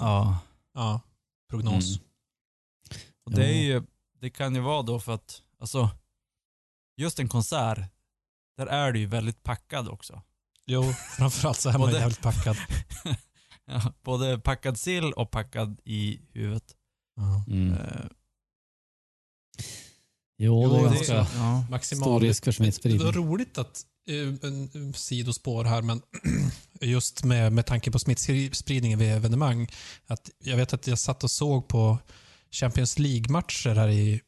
[0.00, 0.38] Ja.
[0.80, 1.00] Ja,
[1.50, 1.96] prognos.
[1.98, 2.08] Mm.
[3.24, 3.82] Och det, är ju,
[4.20, 5.90] det kan ju vara då för att, alltså,
[6.96, 7.78] just en konsert,
[8.56, 10.22] där är du ju väldigt packad också.
[10.66, 10.82] Jo,
[11.16, 12.56] framförallt så är man Både- jävligt packad.
[13.64, 16.74] Ja, Både packad sill och packad i huvudet.
[17.46, 17.72] Mm.
[17.72, 18.06] Eh,
[20.38, 21.66] Jo, Jo, det är det- ganska ja.
[21.70, 22.02] Maximal.
[22.02, 23.12] stor risk för Det var smittspridning.
[23.12, 23.86] roligt att,
[24.94, 26.02] sidospår här, men
[26.80, 29.68] just med, med tanke på smittspridningen vid evenemang.
[30.06, 31.98] Att jag vet att jag satt och såg på
[32.50, 34.20] Champions League-matcher här i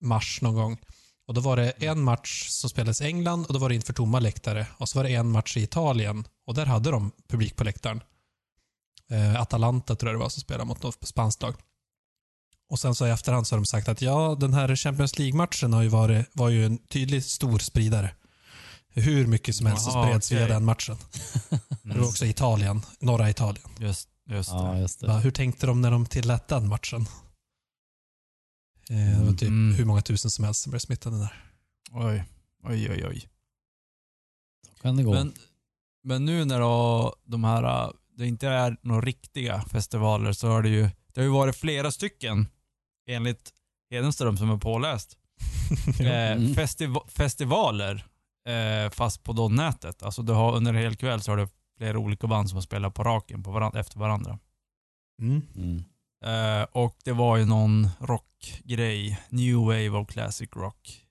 [0.00, 0.78] mars någon gång.
[1.26, 3.92] Och Då var det en match som spelades i England och då var det inför
[3.92, 4.66] tomma läktare.
[4.76, 8.02] Och så var det en match i Italien och där hade de publik på läktaren.
[9.10, 11.54] Eh, Atalanta tror jag det var som spelade mot något spanskt lag.
[12.70, 15.72] Och sen så i efterhand så har de sagt att ja, den här Champions League-matchen
[15.72, 18.14] har ju varit, var ju en tydlig stor spridare.
[18.92, 20.48] Hur mycket som helst så Jaha, spreds via okej.
[20.54, 20.96] den matchen.
[21.82, 23.68] Det var också Italien, norra Italien.
[23.78, 24.80] Just, just Ja, det.
[24.80, 25.20] just Va, det.
[25.20, 27.06] hur tänkte de när de tillät den matchen?
[28.90, 29.74] Eh, det var typ Mm.
[29.76, 31.44] hur många tusen som helst som blev smittade där.
[31.90, 32.24] Oj,
[32.64, 33.28] oj, oj, oj.
[34.82, 35.12] Kan det gå?
[35.12, 35.32] Men,
[36.04, 40.68] men nu när då de här, det inte är några riktiga festivaler så har det
[40.68, 40.82] ju,
[41.14, 42.48] det har ju varit flera stycken
[43.08, 43.50] enligt
[43.90, 45.16] Hedenström som är påläst.
[46.00, 46.54] eh, Mm.
[46.54, 48.06] festiva, festivaler
[48.48, 50.02] eh, fast på då nätet.
[50.02, 52.62] Alltså du har, under en hel kväll så har du flera olika band som har
[52.62, 54.38] spelat på raken på varan, efter varandra.
[55.22, 55.42] Mm.
[55.56, 55.84] Mm.
[56.24, 61.06] Eh, och det var ju någon rockgrej, New Wave of Classic Rock.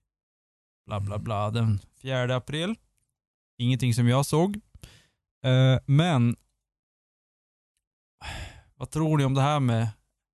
[0.86, 2.76] Bla bla bla, den 4 april.
[3.58, 4.56] Ingenting som jag såg.
[5.46, 6.36] Eh, men,
[8.76, 9.82] vad tror ni om det här med,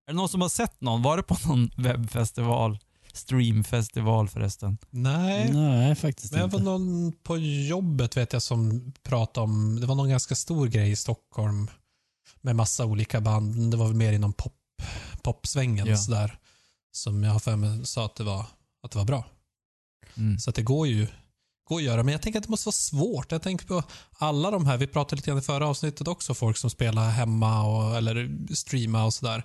[0.06, 1.02] är det någon som har sett någon?
[1.02, 2.78] Var det på någon webbfestival?
[3.16, 4.78] Streamfestival förresten?
[4.90, 6.56] Nej, Nej, faktiskt men inte.
[6.56, 7.36] var någon på
[7.68, 11.70] jobbet vet jag som pratade om, det var någon ganska stor grej i Stockholm
[12.40, 13.70] med massa olika band.
[13.70, 14.52] Det var väl mer inom pop,
[15.22, 15.96] popsvängen Ja.
[15.96, 16.38] sådär.
[16.92, 18.46] Som jag har för mig sa att det var,
[18.82, 19.24] att det var bra.
[20.16, 20.38] Mm.
[20.38, 21.06] Så att det går ju
[21.68, 22.02] går att göra.
[22.02, 23.32] Men jag tänker att det måste vara svårt.
[23.32, 23.82] Jag tänker på
[24.18, 27.62] alla de här, vi pratade lite grann i förra avsnittet också, folk som spelar hemma
[27.64, 29.44] och, eller streama och sådär.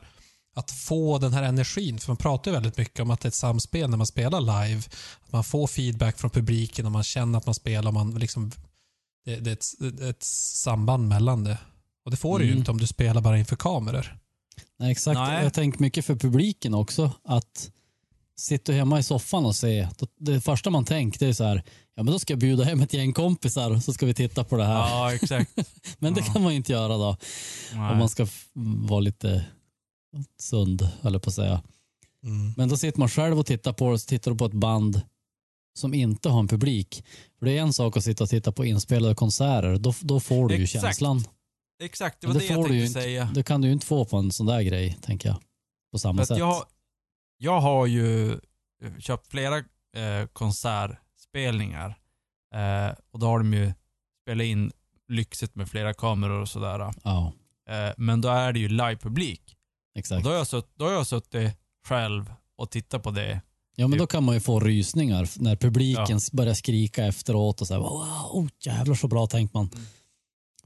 [0.54, 3.30] Att få den här energin, för man pratar ju väldigt mycket om att det är
[3.30, 4.82] ett samspel när man spelar live.
[5.26, 7.88] Att man får feedback från publiken och man känner att man spelar.
[7.88, 8.52] Och man liksom,
[9.26, 9.66] det, det är ett,
[9.98, 11.58] det är ett samband mellan det.
[12.06, 12.60] Och det får du ju Mm.
[12.60, 14.18] inte om du spelar bara inför kameror.
[14.80, 15.16] Nej, exakt.
[15.16, 15.44] Nej.
[15.44, 17.12] Jag tänker mycket för publiken också.
[17.24, 17.72] Att
[18.38, 19.88] sitta hemma i soffan och se.
[20.20, 21.64] Det första man tänker är så här,
[21.96, 24.58] ja men då ska jag bjuda hem ett gäng kompisar så ska vi titta på
[24.58, 24.90] det här.
[24.90, 25.52] Ja, exakt.
[26.00, 26.34] Men det ja.
[26.34, 27.18] kan man ju inte göra då.
[27.74, 27.92] Nej.
[27.92, 28.28] Om man ska
[28.90, 29.46] vara lite
[30.40, 31.64] sund, eller på att säga.
[32.24, 32.54] Mm.
[32.58, 35.02] Men då sitter man själv och tittar på det, så tittar du på ett band
[35.74, 37.06] som inte har en publik.
[37.40, 39.78] För det är en sak att sitta och titta på inspelade konserter.
[39.78, 40.84] Då, då får du ju Exakt.
[40.86, 41.24] känslan.
[41.84, 43.02] Exakt, det var det det, jag ju tänkte inte.
[43.02, 43.32] säga.
[43.34, 45.38] Det kan du ju inte få på en sån där grej, tänker jag.
[45.92, 46.38] På samma sätt.
[46.38, 46.64] jag,
[47.38, 48.40] jag har ju eh,
[49.00, 51.96] köpt flera eh, konsertspelningar.
[52.56, 53.74] Eh, och då har de ju
[54.22, 54.72] spelat in
[55.08, 56.94] lyxigt med flera kameror och sådär.
[57.04, 57.34] Ja,
[57.70, 59.58] Eh, men då är det ju livepublik.
[59.94, 60.24] Och exakt.
[60.24, 61.52] då har, jag sutt, då har jag suttit
[61.88, 63.42] själv och tittat på det.
[63.76, 66.20] Ja, men då kan man ju få rysningar när publiken Ja.
[66.34, 69.70] börjar skrika efteråt och så här, wow, oh, jävlar så bra, tänker man.
[69.74, 69.86] Mm.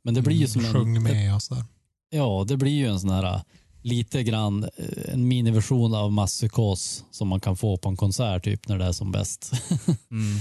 [0.04, 1.64] Men det blir ju som Sjung en, med och sådär.
[2.10, 3.42] ja, det blir ju en sån här
[3.82, 8.68] lite grann eh, en miniversion av masspsykos som man kan få på en konsert typ
[8.68, 9.52] när det är som bäst.
[10.12, 10.40] Mm.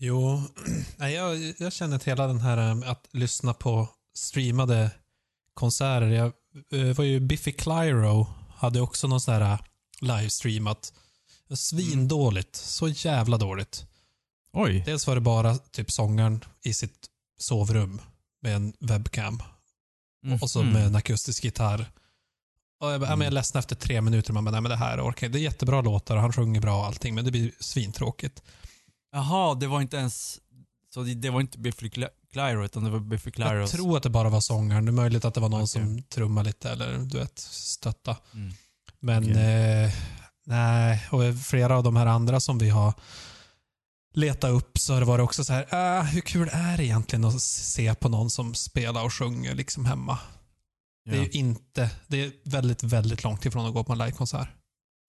[0.00, 0.42] Jo,
[0.96, 4.90] nej, jag, jag känner att hela den här eh, att lyssna på streamade
[5.54, 6.06] konserter.
[6.06, 6.32] Jag
[6.96, 9.58] var ju Biffy Clyro hade också någon sån här eh,
[10.00, 10.92] livestreamat.
[11.54, 12.56] Svindåligt.
[12.56, 13.86] Så jävla dåligt.
[14.52, 14.82] Oj.
[14.86, 17.06] Dels var det bara typ sångaren i sitt
[17.38, 18.00] sovrum
[18.42, 19.42] med en webcam
[20.24, 20.38] Mm.
[20.42, 21.90] och så med en akustisk gitarr.
[22.80, 24.32] Och jag, bara, men jag ledsnade efter tre minuter.
[24.32, 25.32] Man bara, nej men det här orkar jag.
[25.32, 28.42] Det är jättebra låtar och han sjunger bra och allting, men det blir svintråkigt.
[29.12, 30.40] Jaha, det var inte ens...
[30.98, 33.70] Så det, det var inte Biffy Cly- Clyro utan det var Biffy Jag Clyros...
[33.70, 34.84] tror att det bara var sångaren.
[34.84, 35.68] Det är möjligt att det var någon Okej.
[35.68, 38.16] som trummade lite eller du vet, stötta.
[38.34, 38.52] Mm.
[39.00, 39.84] Men Okej.
[39.84, 39.90] eh,
[40.46, 42.94] nej, och flera av de här andra som vi har
[44.14, 47.42] leta upp så var det också så här, äh, hur kul är det egentligen att
[47.42, 50.18] se på någon som spelar och sjunger liksom hemma?
[51.04, 51.22] Det är Ja.
[51.22, 54.48] ju inte, det är väldigt, väldigt långt ifrån att gå på en livekonsert.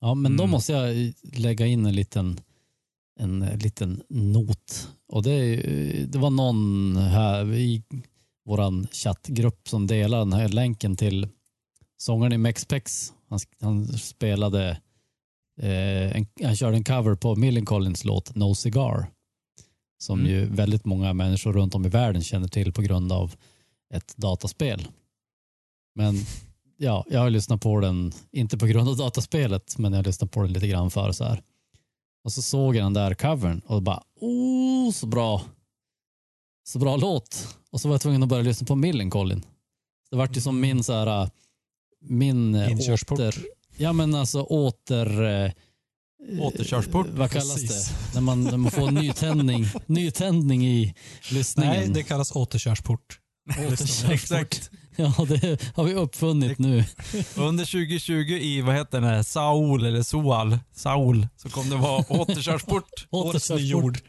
[0.02, 0.52] Ja, men då Mm.
[0.52, 2.40] måste jag lägga in en liten,
[3.20, 4.90] en liten not.
[5.10, 5.56] Och det,
[6.06, 7.84] det var någon här i
[8.46, 11.28] vår chattgrupp som delade den här länken till
[11.98, 13.14] sångaren i Mexpex.
[13.30, 14.70] Han, han spelade,
[15.62, 19.08] eh, en, han körde en cover på Millencolins låt No Cigar.
[20.02, 20.32] Som Mm.
[20.32, 23.36] ju väldigt många människor runt om i världen känner till på grund av
[23.94, 24.88] ett dataspel.
[25.96, 26.16] Men
[26.78, 30.32] ja, jag har lyssnat på den, inte på grund av dataspelet, men jag har lyssnat
[30.32, 31.42] på den lite grann för så här.
[32.24, 35.42] Och så såg jag den där covern och bara, oh, så bra.
[36.64, 37.58] Så bra låt.
[37.72, 39.46] Och så var jag tvungen att börja lyssna på Millencolin.
[40.12, 41.30] Det vart ju som min så här, äh,
[42.02, 43.20] min äh, Inkörsport.
[43.20, 43.36] åter,
[43.78, 45.52] ja men alltså åter, eh,
[46.40, 47.08] Återkörsport.
[47.12, 47.88] vad kallas Precis.
[47.88, 47.96] det?
[48.14, 50.96] När man, när man får nytändning, nytändning i
[51.32, 51.74] lyssningen.
[51.74, 53.20] Nej, det kallas återkörsport.
[53.50, 54.12] Återkörsport.
[54.12, 54.72] Exakt.
[55.18, 56.84] Ja, det har vi uppfunnit nu.
[57.36, 63.08] Under 2020 i, vad heter det, Saul eller Soal, Saul, så kommer det vara återkörsport.
[63.10, 63.84] Årets Återkörsport.
[63.84, 64.00] nyord.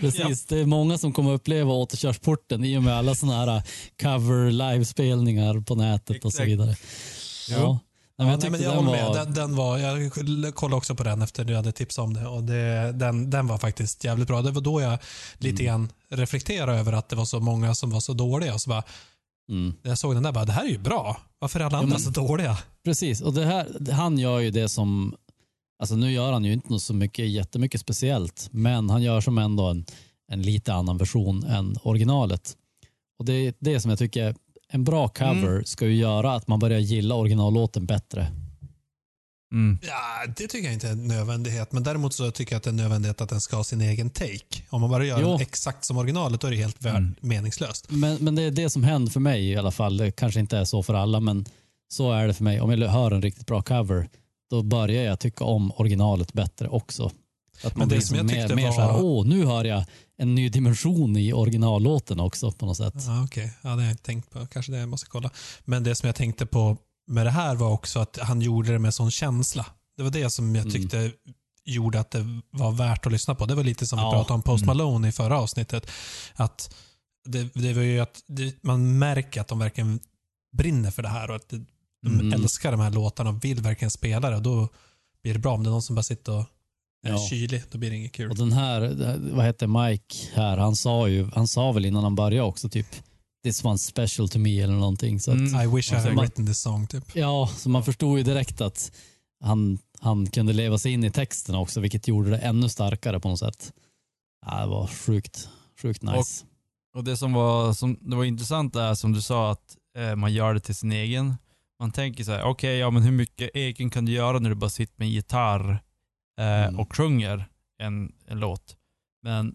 [0.00, 3.62] Precis, det är många som kommer uppleva återkörsporten i och med alla sådana här
[4.02, 6.48] cover livespelningar på nätet och så Exakt.
[6.48, 6.76] vidare.
[7.48, 7.56] Jo.
[7.58, 7.78] Ja.
[8.20, 9.14] Nej, men jag Ja, men jag den var...
[9.24, 12.42] Den, den var, jag kollade också på den efter du hade tipsat om det och
[12.42, 14.42] det, den, den var faktiskt jävligt bra.
[14.42, 14.98] Det var då jag
[15.38, 18.54] lite grann reflekterade över att det var så många som var så dåliga.
[18.54, 18.82] Och så bara,
[19.48, 19.74] Mm.
[19.82, 21.16] jag såg den där, bara, det här är ju bra.
[21.38, 22.58] Varför är alla Ja, andra men- så dåliga?
[22.84, 25.14] Precis, och det här, han gör ju det som,
[25.80, 29.38] alltså nu gör han ju inte något så mycket, jättemycket speciellt, men han gör som
[29.38, 29.84] ändå en,
[30.32, 32.56] en lite annan version än originalet.
[33.18, 34.34] Och det är det som jag tycker,
[34.70, 38.26] en bra cover ska ju göra att man börjar gilla originallåten bättre.
[39.52, 39.78] Mm.
[39.82, 41.72] Ja, det tycker jag inte är en nödvändighet.
[41.72, 43.80] Men däremot så tycker jag att det är en nödvändighet att den ska ha sin
[43.80, 44.62] egen take.
[44.70, 45.28] Om man bara gör Jo.
[45.32, 47.14] den exakt som originalet, då är det helt Mm.
[47.20, 47.86] meningslöst.
[47.90, 49.96] Men, men det är det som händer för mig i alla fall.
[49.96, 51.44] Det kanske inte är så för alla, men
[51.88, 52.60] så är det för mig.
[52.60, 54.08] Om jag hör en riktigt bra cover,
[54.50, 57.10] då börjar jag tycka om originalet bättre också.
[57.64, 59.64] Att man Men det blir som jag mer, mer så här, var- åh, nu hör
[59.64, 59.84] jag
[60.18, 62.94] en ny dimension i originallåten också på något sätt.
[63.06, 64.46] Ja, Okej, ja, det har jag inte tänkt på.
[64.46, 65.30] Kanske det jag måste kolla.
[65.64, 66.76] Men det som jag tänkte på
[67.08, 69.66] med det här var också att han gjorde det med sån känsla.
[69.96, 70.72] Det var det som jag Mm.
[70.72, 71.12] tyckte
[71.64, 73.46] gjorde att det var värt att lyssna på.
[73.46, 74.10] Det var lite som vi Ja.
[74.12, 74.76] pratade om Post Mm.
[74.76, 75.90] Malone i förra avsnittet.
[76.34, 76.74] Att
[77.24, 80.00] det, det var ju att det, man märker att de verkligen
[80.56, 81.56] brinner för det här och att det,
[82.02, 82.32] de Mm.
[82.32, 84.36] älskar de här låtarna och vill verkligen spela det.
[84.36, 84.68] Och då
[85.22, 85.54] blir det bra.
[85.54, 86.44] Om det är någon som bara sitter och
[87.06, 87.26] är Ja.
[87.30, 88.30] kylig, då blir det inget kul.
[88.30, 88.80] Och den här,
[89.34, 92.86] vad heter Mike här, han sa ju, han sa väl innan han började också typ
[93.48, 95.20] This one's special to me eller någonting.
[95.20, 95.60] Så att, Mm.
[95.60, 97.04] I wish I had Man- written this song, typ.
[97.16, 98.92] Ja, så man förstod ju direkt att
[99.44, 103.28] han, han kunde leva sig in i texten också, vilket gjorde det ännu starkare på
[103.28, 103.72] något sätt.
[104.46, 105.48] Ja, det var sjukt,
[105.82, 106.44] sjukt nice.
[106.96, 110.32] Och det som var, som, det var intressant är som du sa att eh, man
[110.32, 111.34] gör det till sin egen.
[111.80, 114.54] Man tänker så här, okej, ja men hur mycket egen kan du göra när du
[114.56, 115.70] bara sitter med en gitarr
[116.40, 116.80] eh, Mm.
[116.80, 117.48] och sjunger
[117.82, 118.76] en, en låt?
[119.22, 119.54] Men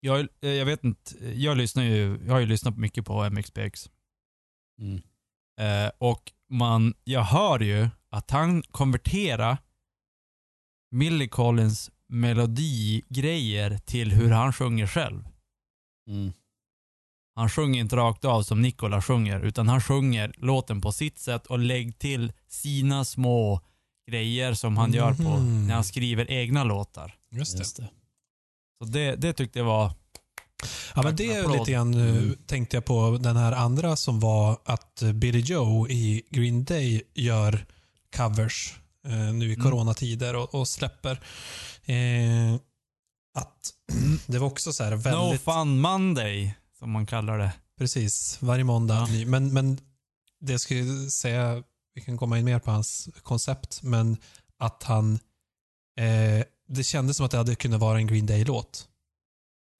[0.00, 3.90] jag, eh, jag vet inte, jag lyssnar ju, jag har ju lyssnat mycket på MXPX.
[4.80, 5.00] Mm.
[5.60, 9.58] Eh, och man, jag hör ju att han konverterar
[10.90, 15.28] Millie Collins melodigrejer till hur han sjunger själv.
[16.08, 16.32] Mm.
[17.34, 21.46] Han sjunger inte rakt av som Nikola sjunger, utan han sjunger låten på sitt sätt
[21.46, 23.60] och lägger till sina små
[24.10, 25.66] grejer som han gör på Mhm.
[25.66, 27.14] när han skriver egna låtar.
[27.30, 27.58] Just det.
[27.58, 27.90] Just det.
[28.78, 29.92] Så det, det tyckte jag var...
[30.94, 32.36] Ja, men det är lite grann eh, Mm.
[32.46, 37.02] tänkte jag på den här andra som var att eh, Billy Joe i Green Day
[37.14, 37.66] gör
[38.16, 38.74] covers
[39.06, 39.64] eh, nu i Mm.
[39.64, 41.12] coronatider och, och släpper.
[41.84, 42.54] Eh,
[43.34, 43.70] att
[44.26, 45.40] det var också så här No väldigt...
[45.42, 47.52] Fun Monday, som man kallar det.
[47.78, 49.08] Precis, varje måndag.
[49.10, 49.26] Ja.
[49.26, 49.80] Men, men
[50.40, 51.62] det jag skulle säga,
[51.94, 54.16] vi kan komma in mer på hans koncept, men
[54.58, 55.18] att han...
[55.98, 58.88] Eh, det kändes som att det hade kunnat vara en Green Day-låt.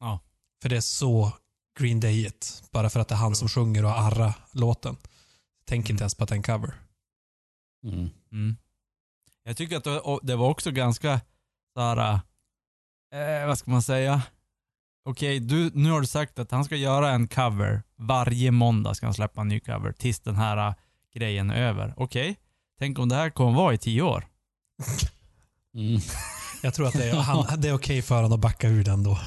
[0.01, 0.21] Ja.
[0.63, 1.33] För det är så
[1.79, 2.63] Green Day-igt.
[2.71, 4.97] Bara för att det är han som sjunger och arra låten.
[5.67, 5.95] Tänk Mm.
[5.95, 6.75] inte ens på att det är en cover.
[7.85, 8.11] Mm.
[8.33, 8.57] Mm.
[9.45, 11.21] Jag tycker att det, var också ganska
[11.75, 12.21] såhär,
[13.15, 14.23] eh, vad ska man säga?
[15.05, 17.83] Okej, du, nu har du sagt att han ska göra en cover.
[17.97, 20.75] Varje måndag ska han släppa en ny cover tills den här eh,
[21.15, 21.95] grejen är över.
[21.97, 22.37] Okej,
[22.79, 24.27] tänk om det här kommer vara i tio år.
[26.63, 29.03] Jag tror att det är, han, det är okej för honom att backa ur den
[29.03, 29.19] då.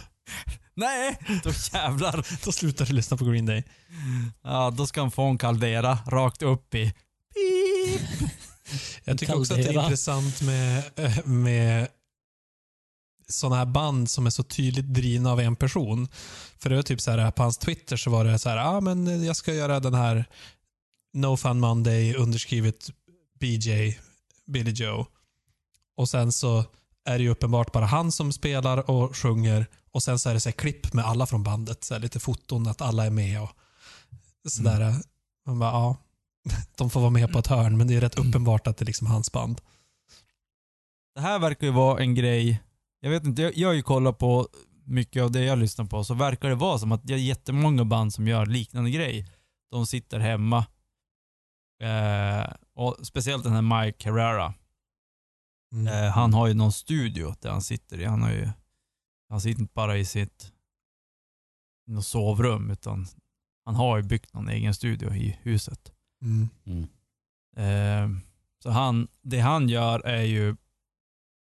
[0.74, 2.28] Nej, då jävlar.
[2.46, 3.64] Då slutar du lyssna på Green Day.
[4.44, 6.94] Ja, då ska han få en kaldera rakt upp i...
[7.34, 8.30] Pip.
[9.04, 11.88] Jag tycker också att det är intressant med, eh, med
[13.28, 16.08] sådana här band som är så tydligt drivna av en person.
[16.58, 18.64] För det var typ så här, på hans Twitter så var det så här, ja
[18.64, 20.26] ah, men jag ska göra den här
[21.14, 22.90] No Fun Monday underskrivet
[23.40, 23.98] BJ,
[24.48, 25.06] Billy Joe.
[25.98, 26.66] Och sen så
[27.06, 30.40] är det ju uppenbart bara han som spelar och sjunger och sen så är det
[30.40, 31.84] så här klipp med alla från bandet.
[31.84, 33.52] Så lite foton att alla är med och
[34.48, 34.96] sådär.
[35.46, 35.98] Man bara, ja,
[36.78, 38.88] de får vara med på ett hörn men det är rätt uppenbart att det är
[38.88, 39.62] liksom hans band.
[41.16, 42.64] Det här verkar ju vara en grej,
[43.00, 44.48] jag vet inte, jag, jag har ju kollat på
[44.86, 47.86] mycket av det jag lyssnar på, så verkar det vara som att det är jättemånga
[47.86, 49.28] band som gör liknande grej.
[49.72, 50.66] De sitter hemma,
[51.82, 54.54] eh, och speciellt den här Mike Herrera.
[55.74, 55.88] Mm.
[55.88, 58.06] Eh, han har ju någon studio där han sitter i.
[58.06, 58.50] Han, har ju,
[59.30, 60.52] han sitter inte bara i sitt
[61.88, 63.08] i något sovrum, utan
[63.66, 65.92] han har ju byggt någon egen studio i huset.
[66.22, 66.50] Mm.
[66.66, 66.88] Mm.
[67.58, 68.20] Eh,
[68.64, 70.56] så han, det han gör är ju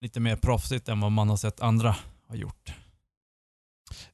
[0.01, 1.95] lite mer proffsigt än vad man har sett andra
[2.27, 2.73] ha gjort.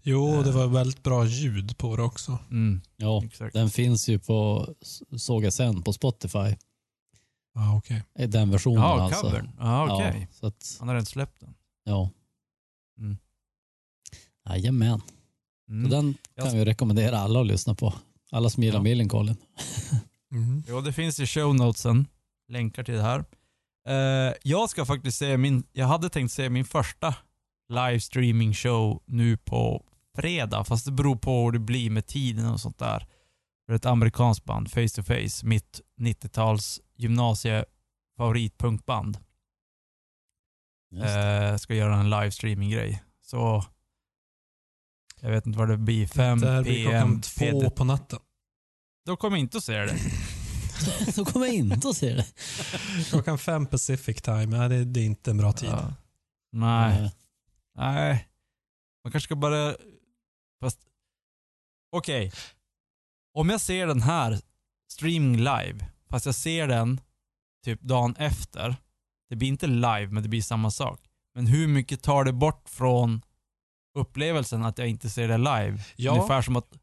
[0.01, 0.55] Jo, det Eh.
[0.55, 2.37] var väldigt bra ljud på det också.
[2.51, 3.53] Mm, Ja, exakt.
[3.53, 4.67] den finns ju på
[5.17, 6.55] Såg jag sen på Spotify.
[7.61, 8.03] Ja, okej.
[8.19, 9.21] I Den versionen Ja, alltså.
[9.21, 9.49] covern.
[9.59, 10.27] Ja, okej.
[10.31, 11.53] Ja, så att, Han har inte släppt den.
[11.83, 12.09] ja.
[12.99, 13.17] Mm.
[14.49, 14.99] Jajamän.
[15.67, 15.89] Så Mm.
[15.89, 17.93] den Jag- kan vi rekommendera alla att lyssna på.
[18.31, 18.83] Alla som gillar Ja.
[18.83, 19.35] Millencolin.
[20.31, 20.63] Mm.
[20.67, 22.07] Jo, det finns i show notesen.
[22.47, 23.25] Länkar till det här.
[23.87, 27.15] Eh, jag ska faktiskt se min, jag hade tänkt se min första
[27.69, 32.59] livestreaming show nu på fredag, fast det beror på hur det blir med tiden och
[32.59, 33.07] sånt där.
[33.69, 37.65] Är ett amerikanskt band, Face to Face, mitt 90-tals gymnasie
[38.17, 39.17] favoritpunkband.
[40.91, 41.47] Just det.
[41.49, 43.03] Eh, ska göra en livestreaming-grej.
[43.21, 43.65] Så
[45.21, 46.07] jag vet inte vad det blir.
[46.07, 47.61] 5 det klockan PM.
[47.61, 48.19] två på natten.
[49.05, 49.99] Då kommer jag inte att se det.
[51.13, 52.25] Så kommer jag inte att se det.
[53.09, 55.69] Klockan fem Pacific time, nej, det, det är inte en bra tid.
[55.69, 55.93] Ja.
[56.51, 57.03] Nej.
[57.03, 57.11] Eh,
[57.75, 58.27] Nej.
[59.03, 59.75] Man kanske ska bara...
[60.61, 60.79] Fast...
[61.91, 62.31] Okej.
[63.33, 64.39] Om jag ser den här
[64.91, 67.01] streaming live, fast jag ser den
[67.65, 68.75] typ dagen efter.
[69.29, 71.09] Det blir inte live, men det blir samma sak.
[71.35, 73.21] Men hur mycket tar det bort från
[73.97, 75.83] upplevelsen att jag inte ser det live?
[75.95, 76.11] Ja.
[76.15, 76.77] Ungefär som att...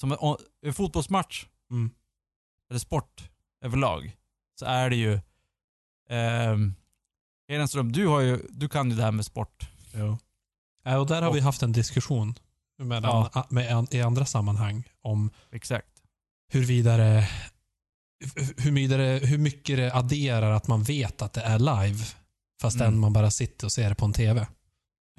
[0.00, 0.18] Som en,
[0.66, 1.90] en fotbollsmatch, Mm.
[2.70, 3.30] eller sport
[3.64, 4.16] överlag,
[4.58, 5.12] så är det ju...
[6.10, 6.74] Um,
[7.48, 9.68] Hedenström, du, har ju, du kan ju det här med sport.
[10.84, 12.34] Ja, och där har Och- vi haft en diskussion
[12.84, 13.04] med,
[13.72, 15.88] an- i andra sammanhang om Exakt.
[16.52, 17.28] huruvida det,
[18.58, 22.04] hur, det, hur mycket det adderar att man vet att det är live
[22.60, 23.00] fastän Mm.
[23.00, 24.46] man bara sitter och ser det på en TV.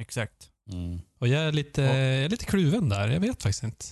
[0.01, 0.49] Exakt.
[0.71, 1.01] Mm.
[1.19, 3.07] Och jag är lite, Och- jag är lite kluven där.
[3.09, 3.85] Jag vet faktiskt inte.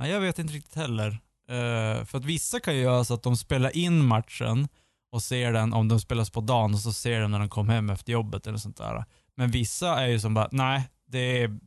[0.00, 1.08] Nej, jag vet inte riktigt heller.
[1.48, 4.68] Eh, för att vissa kan ju göra så att de spelar in matchen
[5.12, 7.68] och ser den om den spelas på dagen och så ser de när de kom
[7.68, 9.04] hem efter jobbet eller sånt där.
[9.36, 11.58] Men vissa är ju som bara, nej, det är,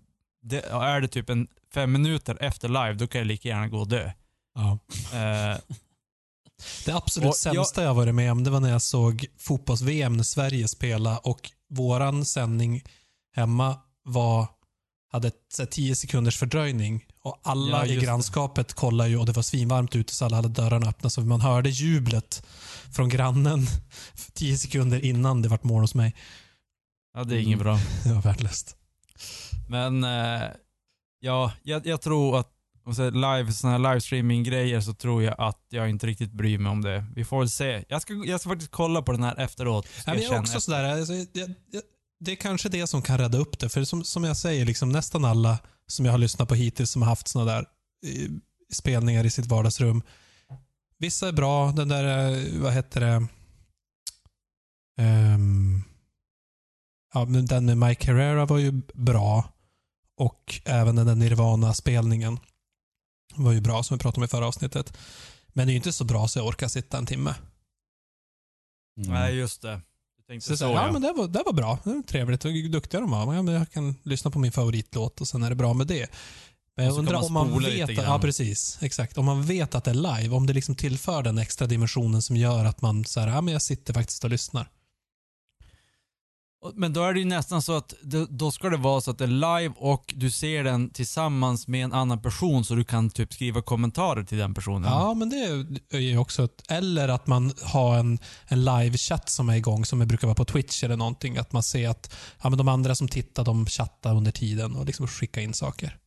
[0.49, 3.79] det, är det typ en fem minuter efter live, då kan jag lika gärna gå
[3.79, 4.11] och dö.
[4.55, 4.79] Ja.
[5.17, 5.57] Eh,
[6.85, 10.17] Det absolut Och jag- sämsta jag varit med om det var när jag såg fotbolls-VM
[10.17, 12.83] när Sverige spelade och våran sändning
[13.35, 14.47] hemma var,
[15.11, 18.01] hade ett, 10 sekunders fördröjning och alla Ja, i det.
[18.01, 21.41] grannskapet kollade ju och det var svinvarmt ute så alla hade dörrarna öppna så man
[21.41, 22.45] hörde jublet
[22.95, 23.67] från grannen
[24.33, 26.15] 10 sekunder innan det vart mål hos mig.
[27.13, 27.63] ja, det är inget Mm.
[27.63, 27.79] bra.
[28.03, 28.75] Det var värdelöst.
[29.67, 30.49] Men eh,
[31.19, 32.53] ja, jag, jag tror att
[32.87, 36.71] om här live, såna här livestreaming-grejer så tror jag att jag inte riktigt bryr mig
[36.71, 37.05] om det.
[37.15, 37.83] Vi får väl se.
[37.89, 39.87] Jag ska, jag ska faktiskt kolla på den här efteråt.
[40.05, 40.59] Ja, men jag är också efter.
[40.59, 41.27] sådär, alltså, jag,
[41.71, 41.81] jag,
[42.19, 43.69] det är kanske det som kan rädda upp det.
[43.69, 47.01] För som, som jag säger, liksom, nästan alla som jag har lyssnat på hittills som
[47.01, 47.65] har haft såna där
[48.05, 48.29] eh,
[48.73, 50.01] spelningar i sitt vardagsrum.
[50.99, 51.71] Vissa är bra.
[51.71, 53.27] Den där, eh, vad heter det?
[54.97, 55.83] Ehm,
[57.13, 59.53] ja, men den med Mike Herrera var ju bra.
[60.17, 62.39] Och även den där Nirvana-spelningen
[63.35, 64.97] var ju bra, som vi pratade om i förra avsnittet.
[65.47, 67.35] Men det är ju inte så bra så jag orkar sitta en timme.
[68.97, 69.13] Mm.
[69.13, 69.81] Nej, just det.
[70.17, 70.91] Du tänkte Så, så, så, ja, ja.
[70.91, 71.79] men det var, det var bra.
[71.83, 73.33] Det var trevligt och duktiga de var.
[73.33, 76.11] Ja, men jag kan lyssna på min favoritlåt och sen är det bra med det.
[76.75, 77.89] Men jag undrar man om man vet...
[77.89, 78.77] Att, ja, precis.
[78.81, 79.17] Exakt.
[79.17, 82.35] Om man vet att det är live, om det liksom tillför den extra dimensionen som
[82.35, 84.69] gör att man så här, ja, men jag sitter faktiskt och lyssnar.
[86.75, 89.17] Men då är det ju nästan så att det, då ska det vara så att
[89.17, 93.09] det är live och du ser den tillsammans med en annan person så du kan
[93.09, 94.91] typ skriva kommentarer till den personen.
[94.91, 95.35] Ja, men det
[95.97, 96.43] är ju också...
[96.43, 100.45] Ett, eller att man har en, en live-chatt som är igång, som brukar vara på
[100.45, 101.37] Twitch eller någonting.
[101.37, 104.85] Att man ser att ja, men de andra som tittar, de chattar under tiden och
[104.85, 105.97] liksom skickar in saker.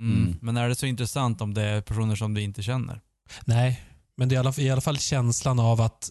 [0.00, 0.24] Mm.
[0.24, 0.38] Mm.
[0.42, 3.00] Men är det så intressant om det är personer som du inte känner?
[3.44, 3.82] Nej,
[4.16, 6.10] men det är i alla, i alla fall känslan av att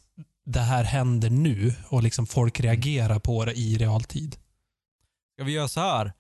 [0.51, 4.37] det här händer nu och liksom folk reagerar på det i realtid.
[5.33, 6.13] ska vi göra så här?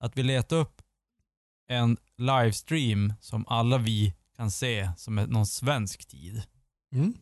[0.00, 0.82] Att vi letar upp
[1.68, 6.42] en livestream som alla vi kan se som är någon svensk tid.
[6.94, 7.14] Mm.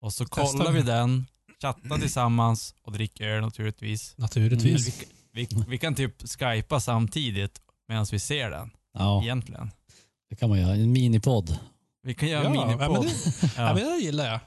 [0.00, 0.86] Och så kollar vi vi.
[0.86, 1.26] den,
[1.62, 4.14] chattar tillsammans och dricker öl naturligtvis.
[4.18, 4.86] Naturligtvis.
[4.88, 9.70] Eller Vi, vi, vi kan typ skypa samtidigt medan vi ser den Ja, egentligen.
[10.30, 10.74] det kan man göra.
[10.74, 11.58] En minipodd.
[12.02, 13.06] Vi kan göra en Ja, ja, men minipodd.
[13.40, 13.74] det, ja.
[13.74, 14.40] men det gillar jag.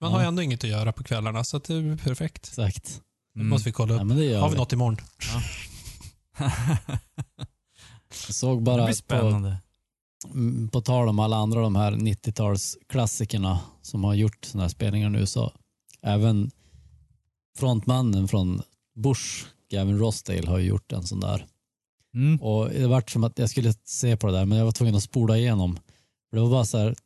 [0.00, 0.16] Man Ja.
[0.16, 2.46] har ju ändå inget att göra på kvällarna så att det är perfekt.
[2.48, 3.02] Exakt.
[3.34, 3.50] Det Mm.
[3.50, 4.08] måste vi kolla Ja, upp.
[4.08, 4.96] det gör Har vi något imorgon?
[8.26, 9.56] Jag såg det bara blir på, spännande.
[10.34, 15.10] mm, på tal om alla andra de här 90-talsklassikerna som har gjort sådana här spelningar
[15.10, 15.52] nu så
[16.02, 16.50] även
[17.58, 18.62] frontmannen från
[18.94, 21.46] Bush, Gavin Rossdale, har ju gjort en sån där.
[22.14, 22.42] Mm.
[22.42, 24.94] Och det vart som att jag skulle se på det där men jag var tvungen
[24.94, 25.74] att spola igenom.
[26.30, 26.96] För Det var bara så här,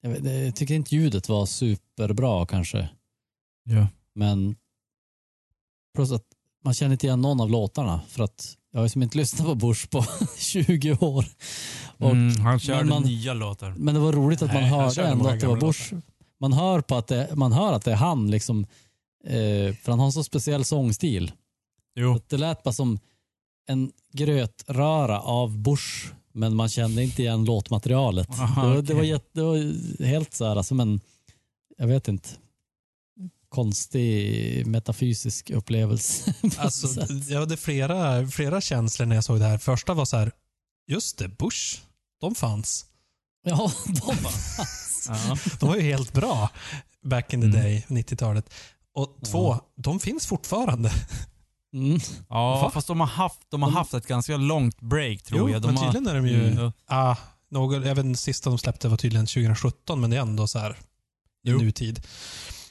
[0.00, 1.46] jag, vet, jag tycker inte ljudet var
[2.02, 2.88] superbra kanske.
[3.64, 3.86] Ja.
[4.14, 4.56] Men
[5.94, 6.24] plus att
[6.64, 9.46] man känner inte igen någon av låtarna för att jag har ju som inte lyssnat
[9.46, 10.04] på Bush på
[10.38, 11.24] 20 år.
[11.98, 13.74] Och, Mm, han körde man- nya låtar.
[13.78, 15.94] Men det var roligt att man Nej, hörde ändå att det var Bush.
[16.40, 18.66] Man hör, på att det, man hör att det är han liksom,
[19.24, 21.32] eh, för han har en så speciell sångstil.
[21.94, 22.20] Jo.
[22.28, 22.98] Det lät bara som
[23.68, 28.30] en grötröra av Bush men man kände inte igen låtmaterialet.
[28.30, 31.00] Aha, det, var, det, var jätte, det var helt så här som en,
[31.78, 32.28] jag vet inte,
[33.48, 36.34] konstig metafysisk upplevelse.
[36.58, 39.58] Alltså, jag hade flera, flera känslor när jag såg det här.
[39.58, 40.32] Första var så här,
[40.88, 41.80] just det, Bush,
[42.20, 42.86] de fanns.
[43.44, 44.16] ja, de
[45.08, 45.36] Ja.
[45.60, 46.50] De var ju helt bra
[47.04, 47.60] back in the Mm.
[47.60, 48.54] day, 90-talet.
[48.94, 50.92] Och två, de finns fortfarande.
[51.74, 51.98] mm.
[52.28, 52.70] Ja, Va?
[52.70, 55.62] fast de har, haft, de har De- haft ett ganska långt break tror jo, jag.
[55.62, 56.48] De men har, tydligen är de ju...
[56.48, 56.72] Mm.
[56.86, 57.16] Ah,
[57.50, 60.58] någon, jag vet inte, sista de släppte var tydligen 2017, men det är ändå så
[60.58, 60.76] här
[61.42, 61.58] Jo.
[61.58, 62.00] nutid.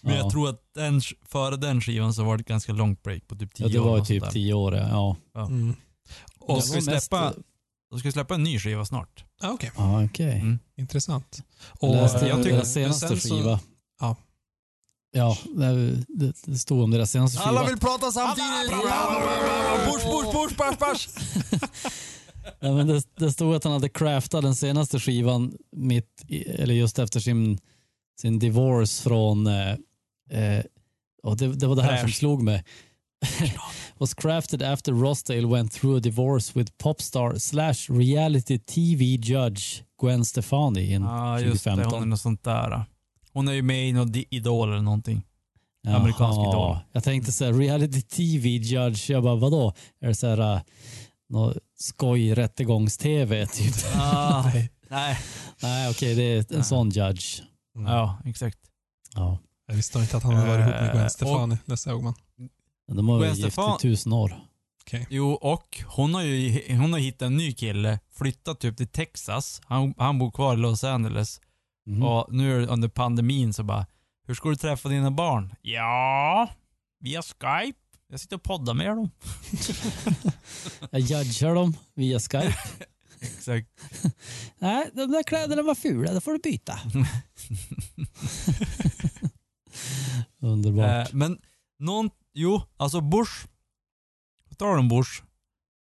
[0.02, 0.20] Men Ja.
[0.20, 3.36] jag tror att den, före den skivan så var det ett ganska långt break på
[3.36, 3.84] typ 10 ja, det år.
[3.84, 4.32] var ju och sånt typ där.
[4.32, 5.16] tio år, ja.
[5.34, 5.46] Ja.
[5.46, 5.76] Mm.
[6.40, 7.34] Och Det ska var vi mest- släppa,
[7.92, 9.24] de ska släppa en ny skiva snart.
[9.42, 10.40] Ah, Okej, Ja, okej.
[10.40, 10.60] Mm.
[10.78, 11.44] intressant.
[11.82, 13.60] Jag läste eh, jag tycker- deras senaste så- skiva.
[14.00, 14.16] Ja.
[15.14, 17.50] Ja, det, det, det stod om deras senaste skiva.
[17.50, 18.72] Alla vill prata samtidigt!
[19.86, 21.08] Push, push, push, push, push!
[22.60, 26.74] Nej, men det, det stod att han hade craftat den senaste skivan mitt i, eller
[26.74, 27.60] just efter sin,
[28.22, 29.72] sin divorce från eh,
[30.30, 30.64] eh,
[31.24, 32.16] och det, det var det här som Fräsch.
[32.18, 32.64] slog mig.
[33.98, 40.26] was crafted after Rossdale went through a divorce with popstar slash reality TV judge Gwen
[40.26, 41.70] Stefani in Ja, just det.
[41.70, 41.94] 2015.
[41.94, 42.84] Hon är något sånt där.
[43.34, 45.22] Hon är ju med i något Idol eller någonting.
[45.88, 46.50] amerikansk Jaha.
[46.50, 46.78] idol.
[46.92, 49.10] Jag tänkte säga reality TV judge.
[49.10, 49.74] Jag bara vadå?
[50.02, 50.62] Är det så här uh,
[51.30, 53.74] något skoj rättegångs-tv typ?
[53.96, 54.44] Ah,
[54.90, 55.20] Nej.
[55.62, 55.90] nej.
[55.90, 56.64] Okej, det är en Nej.
[56.64, 57.42] sån judge.
[57.82, 57.94] Mm.
[57.94, 58.58] Ja, exakt.
[59.16, 59.40] Ja.
[59.68, 61.58] Jag visste inte att han hade varit ihop med Eh, Gwen Stefani.
[61.66, 62.14] Det såg man.
[62.88, 64.40] De har ju gift i tusen år.
[64.84, 65.08] Okej.
[65.10, 69.62] Jo, och hon har ju hon har hittat en ny kille, flyttat typ till Texas.
[69.66, 71.42] Han, han bor kvar i Los Angeles.
[71.86, 72.04] Mhm.
[72.04, 73.86] Och nu under pandemin så bara,
[74.28, 75.56] hur ska du träffa dina barn?
[75.62, 76.50] Ja,
[77.00, 77.78] via Skype.
[78.08, 79.10] Jag sitter och poddar med dem.
[80.92, 82.54] Jag judgar dem via Skype.
[83.22, 83.68] Exakt.
[84.60, 86.80] Nej, de där kläderna var fula, det får du byta.
[90.42, 91.08] Underbart.
[91.08, 91.38] Eh, men
[91.80, 93.32] någon, jo, alltså Bush.
[94.50, 95.22] På tal om Bush.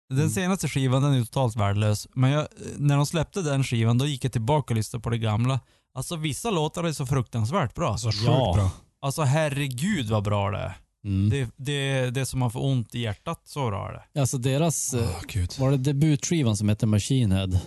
[0.09, 0.31] Den Mm.
[0.31, 2.09] senaste skivan den är totalt värdelös.
[2.15, 5.19] Men jag, när de släppte den skivan då gick jag tillbaka och lyssnade på det
[5.19, 5.61] gamla.
[5.95, 7.91] Alltså vissa låtar är så fruktansvärt bra.
[7.93, 8.53] Alltså sjukt Ja.
[8.57, 8.71] bra.
[9.01, 10.75] Alltså herregud vad bra det är.
[11.05, 11.31] Mm.
[11.31, 14.21] Det, det, det som man får ont i hjärtat, så bra är det.
[14.21, 15.53] Alltså deras, Åh, gud.
[15.59, 17.61] var det debutskivan som hette Machine Head?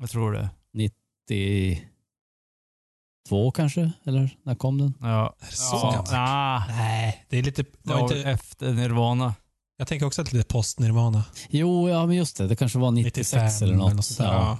[0.00, 0.50] Jag tror det.
[0.74, 3.92] 92 kanske?
[4.04, 4.94] Eller när kom den?
[5.00, 5.36] Ja.
[5.40, 5.90] Är det så ja.
[5.90, 6.12] gammalt?
[6.12, 7.62] Nah, Nej, det är lite...
[7.62, 9.34] Det var inte, efter Nirvana.
[9.76, 11.24] jag tänker också att det är lite post-Nirvana.
[11.50, 12.46] Jo, ja men just det.
[12.46, 14.18] Det kanske var 96 95 eller något.
[14.18, 14.24] där.
[14.24, 14.58] ja, Ja.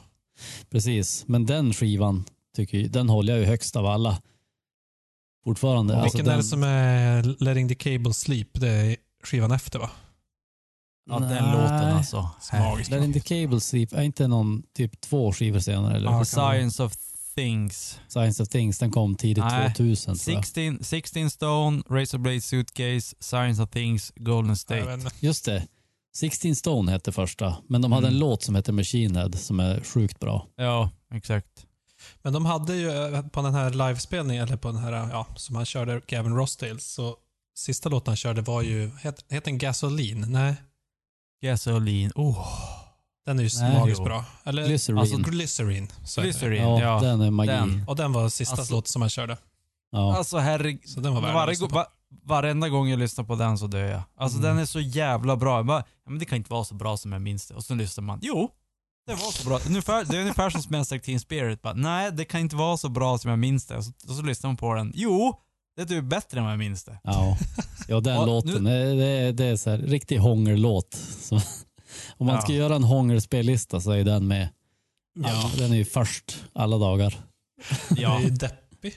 [0.71, 1.25] Precis.
[1.27, 2.25] Men den skivan,
[2.57, 4.19] tycker jag, den håller jag ju högst av alla.
[5.45, 5.97] Fortfarande.
[5.97, 8.49] Alltså Vilken den, är det som är Letting the Cable Sleep?
[8.53, 9.91] Det är skivan efter va?
[11.11, 11.43] Ja, den Nej.
[11.43, 12.31] låten alltså.
[12.53, 12.91] Magiskt.
[12.91, 15.97] Let in the Cable Sleep, är inte någon typ två skivor senare?
[15.97, 16.19] Eller?
[16.19, 16.93] The Science of
[17.37, 18.01] Things.
[18.09, 19.75] Science of Things, den kom tidigt Nej.
[19.75, 20.45] 2000 tror jag.
[20.45, 24.99] 16, 16 Stone, Razorblade Suitcase, Science of Things, Golden State.
[25.21, 25.67] Just det.
[26.17, 28.15] 16 Stone hette första, men de hade Mm.
[28.15, 30.47] en låt som hette Machine Head som är sjukt bra.
[30.57, 31.67] Ja, exakt.
[32.23, 35.57] Men de hade ju eh, på den här livespelningen, eller på den här, ja, som
[35.57, 37.17] han körde, Gavin Rossdale, så
[37.57, 40.21] sista låten han körde var ju, het, heter den Gasoline?
[40.29, 40.55] Nej,
[41.43, 42.13] Gasoline.
[42.15, 42.49] Oh.
[43.27, 43.79] den är ju Nej.
[43.79, 44.05] magiskt Jo.
[44.05, 44.25] bra.
[44.45, 45.01] Eller, Glycerine.
[45.01, 45.89] Alltså Glycerine.
[46.05, 46.47] så heter det.
[46.57, 47.01] Glycerine, Ja, ja.
[47.01, 47.49] den är magi.
[47.51, 47.85] den.
[47.87, 49.37] Och den var sista Alltså- låten som han körde.
[49.91, 50.17] Ja.
[50.17, 50.89] Alltså herregud.
[50.89, 51.87] Så den var Varje, va,
[52.25, 54.03] varenda gång jag lyssnar på den så dör jag.
[54.17, 54.51] Alltså Mm.
[54.51, 55.63] den är så jävla bra.
[55.63, 57.55] Bara, men det kan inte vara så bra som jag minns det.
[57.55, 58.51] Och så lyssnar man, jo,
[59.07, 59.59] det var så bra.
[59.67, 61.63] Ungefär, det är ungefär som Smash Teen Spirit.
[61.63, 63.77] Bara, Nej, det kan inte vara så bra som jag minns det.
[63.77, 65.39] Och så, och så lyssnar man på den, jo,
[65.77, 66.99] det är typ bättre än vad jag minns det.
[67.03, 67.37] Ja,
[67.89, 70.95] ja den Ja, låten, det, det, det är så här, riktig hångerlåt.
[71.21, 71.35] Så,
[72.17, 72.41] om man Ja.
[72.43, 74.49] ska göra en hångerspellista så är den med.
[75.21, 75.51] Ja.
[75.59, 77.21] Den är ju först alla dagar.
[77.91, 78.95] Det är ju deppig.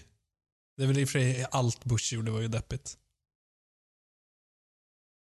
[0.77, 2.97] Det är väl i och för sig allt Bush gjorde var ju deppigt.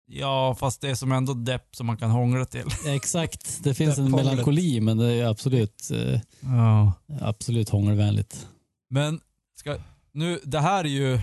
[0.07, 2.65] Ja, fast det är som ändå depp som man kan hångla till.
[2.87, 6.93] Exakt, det finns en melankoli men det är absolut, eh, Ja.
[7.21, 8.49] absolut hångelvänligt.
[8.91, 9.21] Men,
[9.59, 9.77] ska,
[10.13, 11.21] nu, det här är ju...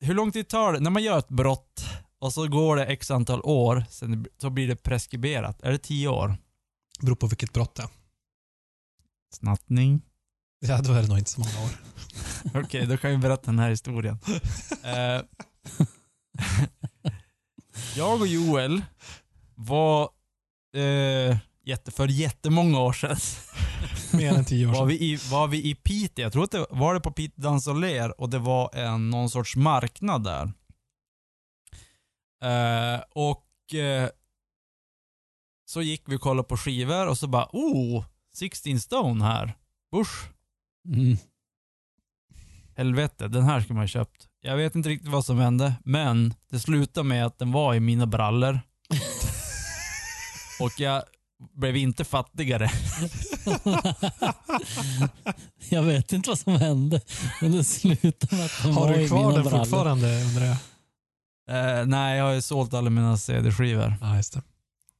[0.00, 0.80] Hur lång tid tar det?
[0.80, 1.84] När man gör ett brott
[2.18, 5.62] och så går det x antal år, sen så blir det preskriberat.
[5.62, 6.36] Är det tio år?
[7.00, 7.88] Beror på vilket brott det är.
[9.34, 10.02] Snattning?
[10.60, 11.70] Ja, då är det nog inte så många år.
[12.64, 14.18] Okej, då kan vi berätta den här historien.
[14.84, 15.22] Eh,
[17.96, 18.82] jag och Joel
[19.54, 20.10] var
[20.76, 23.16] eh, jätte, för jättemånga år sedan
[24.12, 24.88] Mer än tio år var sedan.
[24.88, 26.22] vi, i, var vi i Piteå.
[26.22, 29.10] Jag tror att det var det på Piteå Dans och Ler och det var en,
[29.10, 30.52] någon sorts marknad där.
[32.42, 34.08] Eh, och eh,
[35.64, 38.04] så gick vi och kollade på skivor och så bara oh,
[38.34, 39.56] 16 Stone här.
[39.92, 40.28] Bush.
[40.88, 41.16] Mm.
[42.76, 44.28] Helvete, den här skulle man ha köpt.
[44.44, 47.80] Jag vet inte riktigt vad som hände, men det slutade med att den var i
[47.80, 48.60] mina brallor.
[50.60, 51.02] och jag
[51.54, 52.70] blev inte fattigare.
[55.70, 57.00] jag vet inte vad som hände,
[57.40, 59.58] men det slutade med att den Har var du i kvar mina den brallor.
[59.64, 60.56] fortfarande undrar jag?
[61.50, 63.94] Eh, nej, jag har ju sålt alla mina CD-skivor.
[64.00, 64.42] Ja, just det.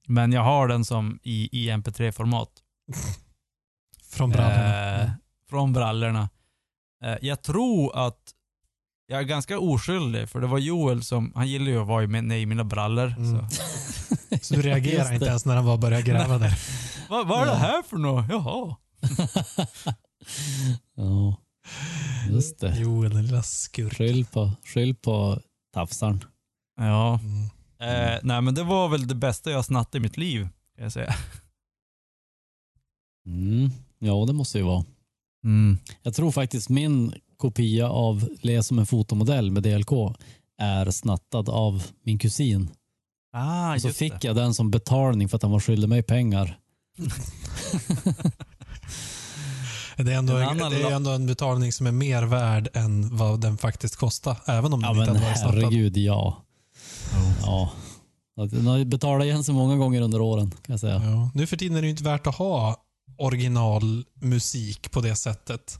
[0.06, 2.48] Men jag har den som i, i MP3-format.
[4.10, 5.02] Från brallorna.
[5.02, 5.10] Eh,
[5.50, 6.28] från brallorna.
[7.04, 8.18] Eh, jag tror att
[9.06, 12.42] jag är ganska oskyldig, för det var Joel som, han gillar ju att vara med
[12.42, 13.14] i mina brallor.
[13.18, 13.50] Mm.
[13.50, 13.56] Så.
[14.42, 16.58] Så du reagerar Just inte ens när han var började gräva där?
[17.08, 18.26] Vad, vad är det här för något?
[18.28, 18.76] Jaha.
[20.96, 21.36] ja,
[22.30, 22.74] just det.
[22.78, 23.94] Jo, den lilla skurk.
[23.94, 25.40] Skyll på, skyll på
[25.74, 26.24] tafsaren.
[26.76, 27.20] Ja.
[27.22, 27.44] Mm.
[27.80, 30.82] Eh, nej men det var väl det bästa jag har snattat i mitt liv, kan
[30.82, 31.14] jag säga.
[33.26, 33.70] Mm.
[33.98, 34.84] Ja, det måste ju vara.
[35.44, 35.78] Mm.
[36.02, 39.90] Jag tror faktiskt min kopia av Le som en fotomodell med DLK
[40.60, 42.68] är snattad av min kusin.
[43.36, 44.26] Ah, Och så just fick det.
[44.26, 46.58] jag den som betalning för att han var skyldig mig pengar.
[49.96, 53.16] Det är, ändå, En annan det är ändå en betalning som är mer värd än
[53.16, 54.36] vad den faktiskt kostar.
[54.46, 55.58] Även om Ja den inte men hade varit snattad.
[55.62, 56.42] herregud, ja.
[57.42, 57.70] ja.
[58.50, 60.94] Den har betalat igen sig många gånger under åren kan jag säga.
[61.04, 61.30] Ja.
[61.34, 62.76] Nu för tiden är det ju inte värt att ha
[63.18, 65.78] originalmusik på det sättet.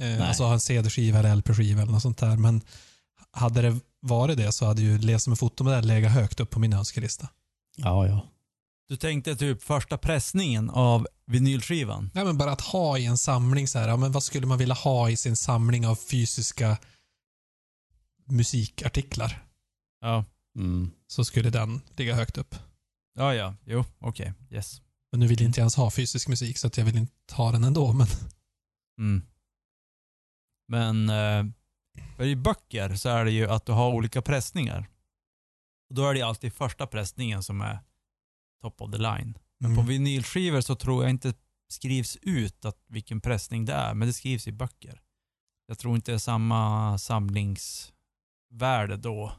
[0.00, 2.36] Eh, alltså ha en CD-skiva eller LP-skiva eller något sånt där.
[2.36, 2.60] Men
[3.30, 6.60] hade det varit det så hade ju Le som en fotomodell legat högt upp på
[6.60, 7.28] min önskelista.
[7.76, 8.26] Ja, ja.
[8.88, 12.10] Du tänkte typ första pressningen av vinylskivan?
[12.14, 14.58] Nej, men bara att ha i en samling så här, ja, men vad skulle man
[14.58, 16.78] vilja ha i sin samling av fysiska
[18.26, 19.44] musikartiklar?
[20.00, 20.24] Ja.
[20.56, 20.90] Mm.
[21.06, 22.54] Så skulle den ligga högt upp.
[23.14, 23.54] Ja, ja.
[23.64, 24.32] Jo, okej.
[24.50, 24.80] Yes.
[25.12, 27.52] Men nu vill jag inte ens ha fysisk musik så att jag vill inte ha
[27.52, 27.92] den ändå.
[27.92, 28.06] Men
[28.98, 29.22] Mm.
[30.68, 31.44] Men eh,
[32.16, 34.88] för i böcker så är det ju att du har olika pressningar.
[35.88, 37.78] Och då är det alltid första pressningen som är
[38.62, 39.38] top of the line.
[39.60, 39.86] Men på Mm.
[39.86, 41.34] vinylskivor så tror jag inte
[41.72, 45.00] skrivs ut att vilken pressning det är, men det skrivs i böcker.
[45.66, 49.32] Jag tror inte det är samma samlingsvärde då.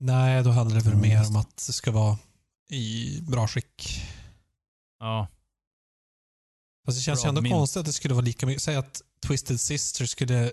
[0.00, 2.18] nej, då handlar det väl Ja, mer om att det ska vara
[2.70, 4.02] i bra skick.
[5.00, 5.28] Ja.
[6.86, 7.52] Fast det känns Bra ju ändå mint.
[7.54, 8.62] konstigt att det skulle vara lika mycket.
[8.62, 10.52] Säg att Twisted Sister skulle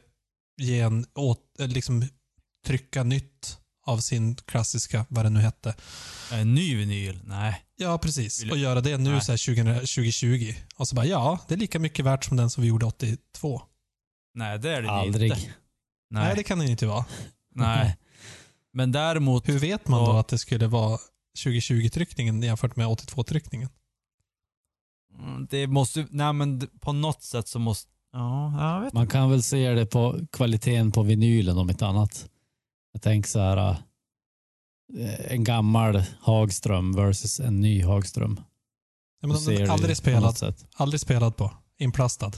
[0.57, 2.07] ge en åt, eller liksom
[2.65, 5.75] trycka nytt av sin klassiska, vad det nu hette.
[6.31, 7.19] En ny vinyl?
[7.23, 7.63] Nej.
[7.75, 8.51] Ja, precis.
[8.51, 9.21] Och göra det nu Nej.
[9.21, 10.53] så här 20, 2020.
[10.75, 13.61] Och så bara, ja, det är lika mycket värt som den som vi gjorde 82.
[14.33, 15.31] Nej, det är det Aldrig.
[15.31, 15.41] inte.
[15.41, 15.53] Nej,
[16.09, 16.35] Nej.
[16.35, 17.05] det kan det ju inte vara.
[17.55, 17.97] Nej.
[18.73, 20.99] Men däremot, Hur vet man då att det skulle vara
[21.45, 23.69] 2020-tryckningen jämfört med 82-tryckningen?
[25.19, 29.29] mm, det måste, nej men på något sätt så måste, ja, jag vet Man kan
[29.29, 32.29] väl se det på kvaliteten på vinylen om inte annat.
[32.93, 33.57] Jag tänker så här,
[34.97, 38.39] äh, en gammal Hagström versus en ny Hagström.
[39.21, 40.37] Ja, men den ser är det aldrig spelad.
[40.37, 40.65] sätt.
[40.75, 41.51] Aldrig spelad på.
[41.79, 42.31] Inplastad.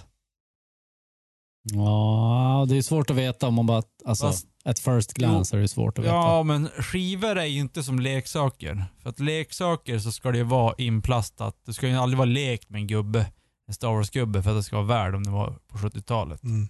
[1.73, 5.61] Ja, det är svårt att veta om man bara, alltså, Fast- ett first glance är
[5.61, 6.15] det svårt att veta.
[6.15, 8.85] Ja, men skivor är ju inte som leksaker.
[9.01, 11.55] För att leksaker så ska det ju vara inplastat.
[11.65, 13.25] Det ska ju aldrig vara lekt med en gubbe,
[13.67, 16.43] en Star Wars-gubbe, för att det ska vara värd om det var på 70-talet.
[16.43, 16.67] Mm.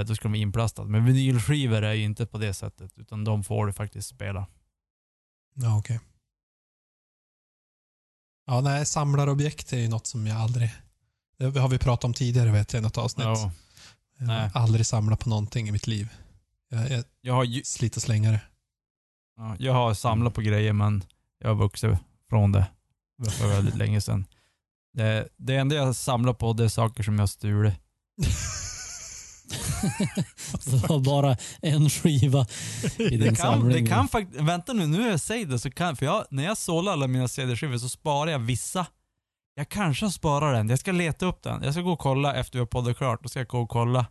[0.00, 0.88] eh, då ska de vara inplastade.
[0.90, 4.46] Men vinylskivor är ju inte på det sättet, utan de får du faktiskt spela.
[5.54, 6.00] Ja, okej.
[8.46, 10.70] Ja, nej, samlarobjekt är ju något som jag aldrig...
[11.38, 13.24] Det har vi pratat om tidigare vet jag i något avsnitt.
[13.24, 13.52] Ja.
[14.18, 14.48] jag nej.
[14.54, 16.08] har aldrig samlat på någonting i mitt liv.
[16.68, 18.40] Jag är Jag har, ju, slit och slängare.
[19.36, 21.04] ja, jag har samlat på grejer, men
[21.38, 22.66] jag har vuxit från det
[23.30, 24.24] för väldigt länge sedan.
[24.94, 27.74] Det, det enda jag samlar på det är saker som jag stulit.
[30.60, 32.46] Så det var bara en skiva
[32.98, 33.84] i din Det kan, samling.
[33.84, 36.44] det kan faktiskt, vänta nu, nu när jag säger det så kan, för jag, när
[36.44, 38.86] jag sållar alla mina CD-skivor så sparar jag vissa.
[39.54, 41.62] Jag kanske sparar den, jag ska leta upp den.
[41.62, 43.68] Jag ska gå och kolla efter vi har poddat klart, då ska jag gå och
[43.68, 44.06] kolla.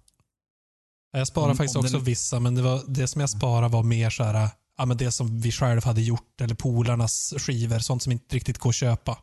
[1.12, 3.68] Jag sparar Om- faktiskt om också den- vissa, men det, var, det som jag sparade
[3.74, 7.80] var mer så här, ja, men det som vi själv hade gjort eller polarnas skivor,
[7.80, 9.18] sånt som inte riktigt går att köpa.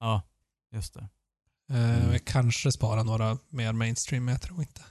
[0.00, 0.22] Ja,
[0.72, 1.08] just det.
[1.70, 2.12] Eh, Mm.
[2.12, 4.82] Jag kanske sparar några mer mainstream, men jag tror inte.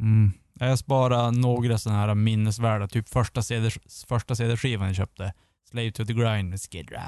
[0.00, 0.32] Mm.
[0.54, 3.70] Jag sparar några sådana här minnesvärda, typ första CD
[4.08, 5.34] första CD-skivan jag köpte.
[5.70, 7.00] Slave to the grind med Skid Row.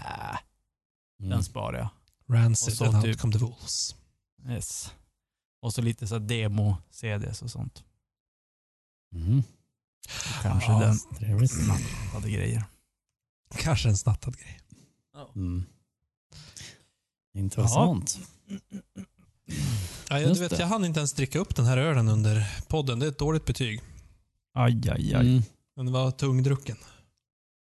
[1.21, 1.31] Mm.
[1.31, 1.89] Den sparar jag.
[2.37, 3.97] Rancid Och så and Out typ- Come the Wolves.
[4.49, 4.95] Yes.
[5.63, 7.85] Och så lite så här demo-CDs och sånt.
[9.15, 9.39] Mm.
[9.39, 10.79] Och kanske Ja.
[10.81, 11.53] den Trevligt.
[12.13, 12.65] hade grejer.
[13.57, 14.61] Kanske en snattad grej.
[15.37, 15.65] Mm.
[17.39, 18.19] Intressant.
[20.09, 22.99] Ja, jag, du vet, jag hann inte ens dricka upp den här ölen under podden.
[22.99, 23.81] Det är ett dåligt betyg.
[24.55, 25.29] Aj, aj, aj.
[25.29, 25.43] Mm.
[25.77, 26.77] Den var tungdrucken.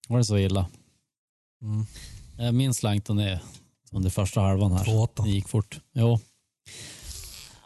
[0.08, 0.68] Var det så illa?
[1.62, 1.86] Mm.
[2.38, 3.40] Jag minns Langton är
[3.92, 4.86] under första halvan här.
[4.86, 5.26] Tvååttan.
[5.26, 5.80] Det gick fort.
[5.94, 6.20] Jo.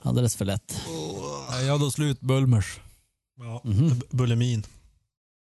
[0.01, 0.81] Alldeles för lätt.
[1.49, 2.79] Jag hade slut Bulmers.
[3.37, 3.61] Ja.
[3.63, 3.99] Mhm.
[3.99, 4.63] B- Bulimin.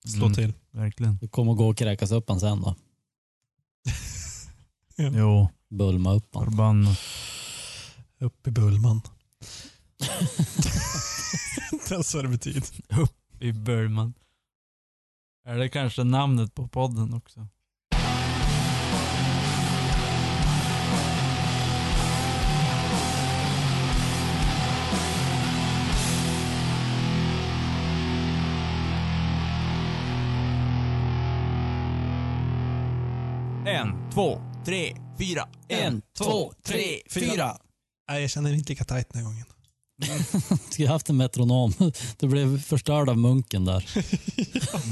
[0.06, 0.34] Slå Mm.
[0.36, 0.54] till.
[0.72, 1.18] Verkligen.
[1.22, 2.76] Du kommer gå och kräkas upp han sen då.
[4.98, 6.46] Jo, Bulma upp han.
[6.46, 7.00] förbannat.
[8.20, 9.02] Upp i Bullman.
[11.72, 12.64] Inte ens vad det betyder.
[13.40, 14.14] I Burman.
[15.46, 17.48] Är det kanske namnet på podden också?
[33.66, 34.96] En, två, tre,
[35.28, 35.48] fyra.
[35.68, 37.58] En, två, tre, fyra.
[38.10, 39.46] Nej, jag känner inte lika tajt den här gången.
[40.70, 41.74] Skulle haft en metronom.
[42.18, 43.90] Du blev förstörd av munken där.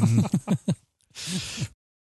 [0.03, 0.25] Mm.